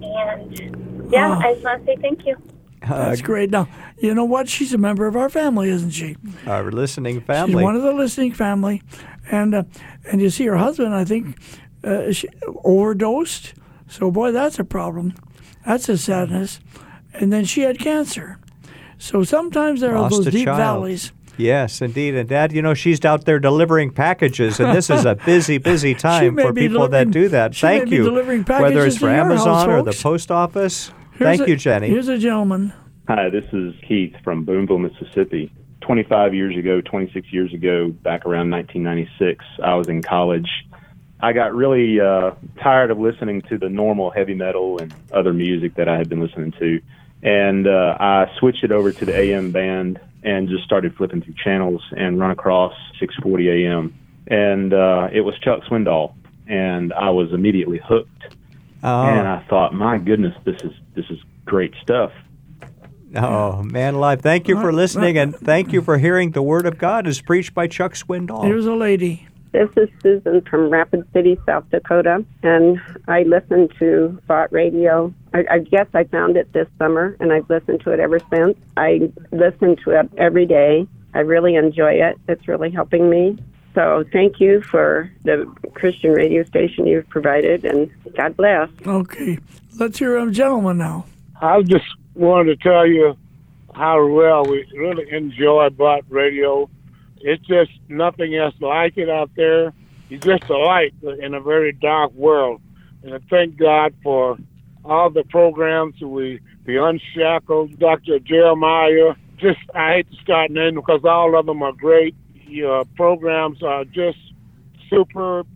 And 0.01 1.12
yeah, 1.12 1.38
I 1.38 1.53
just 1.53 1.63
want 1.63 1.86
to 1.86 1.86
say 1.86 1.97
thank 2.01 2.25
you. 2.25 2.36
That's 2.88 3.21
great. 3.21 3.49
Now, 3.49 3.67
you 3.97 4.13
know 4.13 4.25
what? 4.25 4.47
She's 4.47 4.73
a 4.73 4.77
member 4.77 5.08
of 5.08 5.15
our 5.15 5.29
family, 5.29 5.69
isn't 5.69 5.91
she? 5.91 6.15
Our 6.45 6.71
listening 6.71 7.21
family. 7.21 7.53
She's 7.55 7.63
one 7.63 7.75
of 7.75 7.81
the 7.81 7.93
listening 7.93 8.34
family, 8.34 8.84
and 9.31 9.55
uh, 9.55 9.63
and 10.12 10.21
you 10.21 10.29
see 10.29 10.45
her 10.45 10.58
husband. 10.58 10.93
I 10.93 11.03
think 11.05 11.38
uh, 11.84 12.12
she 12.12 12.29
overdosed. 12.63 13.53
So 13.88 14.12
boy, 14.12 14.31
that's 14.31 14.60
a 14.60 14.63
problem. 14.63 15.15
That's 15.65 15.89
a 15.89 15.97
sadness. 15.97 16.60
And 17.13 17.31
then 17.31 17.45
she 17.45 17.62
had 17.62 17.79
cancer. 17.79 18.38
So 18.97 19.23
sometimes 19.23 19.81
there 19.81 19.97
Lost 19.97 20.13
are 20.13 20.23
those 20.23 20.34
deep 20.34 20.45
child. 20.45 20.58
valleys 20.58 21.12
Yes, 21.38 21.82
indeed. 21.82 22.15
And 22.15 22.28
Dad, 22.30 22.52
you 22.54 22.62
know, 22.62 22.74
she's 22.74 23.04
out 23.04 23.26
there 23.26 23.39
delivering 23.39 23.91
packages, 23.91 24.60
and 24.60 24.76
this 24.76 24.89
is 24.89 25.06
a 25.06 25.15
busy, 25.15 25.58
busy 25.58 25.93
time 25.95 26.36
for 26.36 26.54
people 26.54 26.88
that 26.89 27.12
do 27.12 27.28
that. 27.30 27.56
she 27.56 27.65
may 27.65 27.78
Thank 27.80 27.89
be 27.89 27.98
you. 27.98 28.04
delivering 28.06 28.43
Whether 28.43 28.86
it's 28.86 28.98
for 28.98 29.08
your 29.08 29.15
house, 29.15 29.26
Amazon 29.45 29.69
or 29.69 29.84
the 29.84 29.91
post 30.02 30.32
office. 30.32 30.91
Here's 31.13 31.38
Thank 31.38 31.41
a- 31.41 31.50
you, 31.52 31.56
Jenny. 31.58 31.89
Here's 31.89 32.08
a 32.08 32.17
gentleman. 32.17 32.74
Hi, 33.08 33.30
this 33.30 33.45
is 33.54 33.74
Keith 33.88 34.15
from 34.24 34.45
Boonville, 34.45 34.80
Mississippi. 34.80 35.52
25 35.82 36.34
years 36.34 36.58
ago, 36.58 36.82
26 36.82 37.32
years 37.32 37.54
ago, 37.54 37.89
back 37.89 38.26
around 38.26 38.50
1996, 38.50 39.45
I 39.63 39.76
was 39.76 39.88
in 39.88 40.02
college. 40.02 40.50
I 41.19 41.32
got 41.32 41.54
really 41.54 42.00
uh, 42.00 42.32
tired 42.62 42.89
of 42.91 42.98
listening 43.00 43.41
to 43.43 43.58
the 43.60 43.69
normal 43.69 44.10
heavy 44.10 44.34
metal 44.34 44.80
and 44.80 44.93
other 45.13 45.32
music 45.34 45.76
that 45.76 45.88
I 45.88 45.98
had 45.98 46.10
been 46.10 46.19
listening 46.19 46.54
to. 46.60 46.82
And 47.21 47.67
uh, 47.67 47.98
I 48.00 48.32
switched 48.39 48.63
it 48.63 48.71
over 48.71 48.91
to 48.91 49.06
the 49.06 49.15
AM 49.15 49.52
band 49.52 50.00
and 50.25 50.49
just 50.49 50.63
started 50.65 50.95
flipping 50.95 51.21
through 51.21 51.35
channels 51.41 51.81
and 51.95 52.19
run 52.19 52.31
across 52.31 52.73
640 52.99 53.65
AM. 53.65 53.93
And 54.27 54.73
uh, 54.73 55.07
it 55.13 55.21
was 55.21 55.35
Chuck 55.39 55.61
Swindoll. 55.69 56.13
And 56.47 56.91
I 56.93 57.11
was 57.11 57.31
immediately 57.31 57.79
hooked. 57.83 58.35
Oh, 58.83 59.03
And 59.03 59.27
I 59.27 59.43
thought, 59.49 59.73
my 59.73 59.97
goodness, 59.97 60.35
this 60.43 60.61
is 60.61 60.71
this 60.95 61.05
is 61.09 61.19
great 61.45 61.73
stuff. 61.81 62.11
oh, 63.15 63.63
man 63.63 63.95
alive. 63.95 64.21
Thank 64.21 64.47
you 64.47 64.59
for 64.59 64.71
listening, 64.71 65.17
and 65.17 65.35
thank 65.35 65.73
you 65.73 65.81
for 65.81 65.97
hearing 65.97 66.31
the 66.31 66.43
Word 66.43 66.65
of 66.65 66.77
God 66.77 67.07
as 67.07 67.21
preached 67.21 67.53
by 67.53 67.67
Chuck 67.67 67.93
Swindoll. 67.93 68.45
Here's 68.45 68.65
a 68.65 68.73
lady. 68.73 69.27
This 69.55 69.69
is 69.77 69.89
Susan 70.03 70.41
from 70.41 70.69
Rapid 70.69 71.07
City, 71.13 71.37
South 71.45 71.63
Dakota, 71.71 72.25
and 72.43 72.77
I 73.07 73.23
listen 73.23 73.69
to 73.79 74.19
Thought 74.27 74.51
Radio. 74.51 75.13
I, 75.33 75.45
I 75.49 75.59
guess 75.59 75.87
I 75.93 76.03
found 76.03 76.35
it 76.35 76.51
this 76.51 76.67
summer, 76.77 77.15
and 77.21 77.31
I've 77.31 77.49
listened 77.49 77.79
to 77.85 77.91
it 77.91 78.01
ever 78.01 78.19
since. 78.29 78.57
I 78.75 79.09
listen 79.31 79.77
to 79.85 79.91
it 79.91 80.09
every 80.17 80.45
day. 80.45 80.85
I 81.13 81.19
really 81.19 81.55
enjoy 81.55 81.93
it. 81.93 82.19
It's 82.27 82.49
really 82.49 82.69
helping 82.69 83.09
me. 83.09 83.37
So 83.73 84.03
thank 84.11 84.41
you 84.41 84.61
for 84.61 85.09
the 85.23 85.45
Christian 85.73 86.11
radio 86.11 86.43
station 86.43 86.85
you've 86.85 87.07
provided, 87.07 87.63
and 87.63 87.89
God 88.17 88.35
bless. 88.35 88.67
Okay. 88.85 89.39
Let's 89.79 89.97
hear 89.99 90.17
a 90.17 90.29
gentleman 90.31 90.79
now. 90.79 91.05
I 91.41 91.61
just 91.61 91.85
wanted 92.13 92.59
to 92.59 92.69
tell 92.69 92.85
you 92.85 93.15
how 93.73 94.05
well 94.05 94.43
we 94.43 94.69
really 94.75 95.09
enjoy 95.13 95.69
Bott 95.69 96.03
Radio. 96.09 96.69
It's 97.25 97.43
just 97.47 97.71
nothing 97.89 98.35
else 98.35 98.53
like 98.61 98.97
it 98.97 99.09
out 99.09 99.31
there. 99.35 99.73
It's 100.11 100.23
just 100.23 100.47
a 100.47 100.57
light 100.57 100.93
in 101.01 101.33
a 101.33 101.41
very 101.41 101.71
dark 101.71 102.13
world. 102.13 102.61
And 103.01 103.15
I 103.15 103.19
thank 103.31 103.57
God 103.57 103.95
for 104.03 104.38
all 104.83 105.09
the 105.09 105.23
programs. 105.23 105.99
We 105.99 106.39
the 106.65 106.77
Unshackled, 106.77 107.79
Dr. 107.79 108.19
Jeremiah. 108.19 109.15
Just 109.38 109.57
I 109.73 109.93
hate 109.93 110.11
to 110.11 110.17
start 110.17 110.51
naming 110.51 110.75
because 110.75 111.03
all 111.03 111.35
of 111.35 111.47
them 111.47 111.63
are 111.63 111.73
great. 111.73 112.13
Your 112.45 112.85
programs 112.95 113.63
are 113.63 113.85
just 113.85 114.19
superb. 114.88 115.47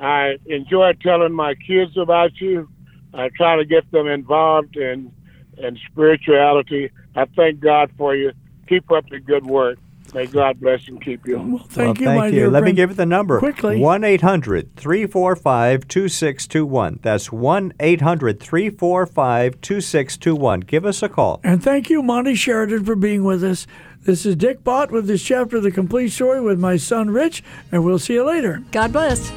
I 0.00 0.38
enjoy 0.46 0.94
telling 1.02 1.34
my 1.34 1.54
kids 1.54 1.98
about 1.98 2.40
you. 2.40 2.66
I 3.12 3.28
try 3.28 3.56
to 3.56 3.66
get 3.66 3.90
them 3.92 4.06
involved 4.06 4.74
in 4.78 5.12
in 5.58 5.78
spirituality. 5.90 6.90
I 7.14 7.26
thank 7.36 7.60
God 7.60 7.90
for 7.98 8.16
you. 8.16 8.32
Keep 8.70 8.90
up 8.90 9.06
the 9.10 9.20
good 9.20 9.44
work. 9.44 9.78
May 10.14 10.26
God 10.26 10.60
bless 10.60 10.86
and 10.88 11.02
keep 11.02 11.26
you. 11.26 11.38
Well, 11.38 11.58
thank 11.68 11.76
well, 11.76 11.88
you, 11.88 12.04
thank 12.06 12.18
my 12.18 12.26
you. 12.26 12.32
dear 12.32 12.50
Let 12.50 12.64
me 12.64 12.72
give 12.72 12.90
you 12.90 12.96
the 12.96 13.06
number. 13.06 13.38
Quickly. 13.38 13.78
1 13.78 14.04
800 14.04 14.76
345 14.76 15.88
2621. 15.88 17.00
That's 17.02 17.32
1 17.32 17.72
800 17.78 18.40
345 18.40 19.60
2621. 19.60 20.60
Give 20.60 20.84
us 20.84 21.02
a 21.02 21.08
call. 21.08 21.40
And 21.44 21.62
thank 21.62 21.90
you, 21.90 22.02
Monty 22.02 22.34
Sheridan, 22.34 22.84
for 22.84 22.96
being 22.96 23.24
with 23.24 23.44
us. 23.44 23.66
This 24.02 24.24
is 24.24 24.34
Dick 24.36 24.64
Bott 24.64 24.90
with 24.90 25.06
this 25.06 25.22
chapter 25.22 25.58
of 25.58 25.62
The 25.62 25.70
Complete 25.70 26.08
Story 26.08 26.40
with 26.40 26.58
my 26.58 26.78
son 26.78 27.10
Rich, 27.10 27.44
and 27.70 27.84
we'll 27.84 27.98
see 27.98 28.14
you 28.14 28.24
later. 28.24 28.64
God 28.70 28.92
bless. 28.92 29.30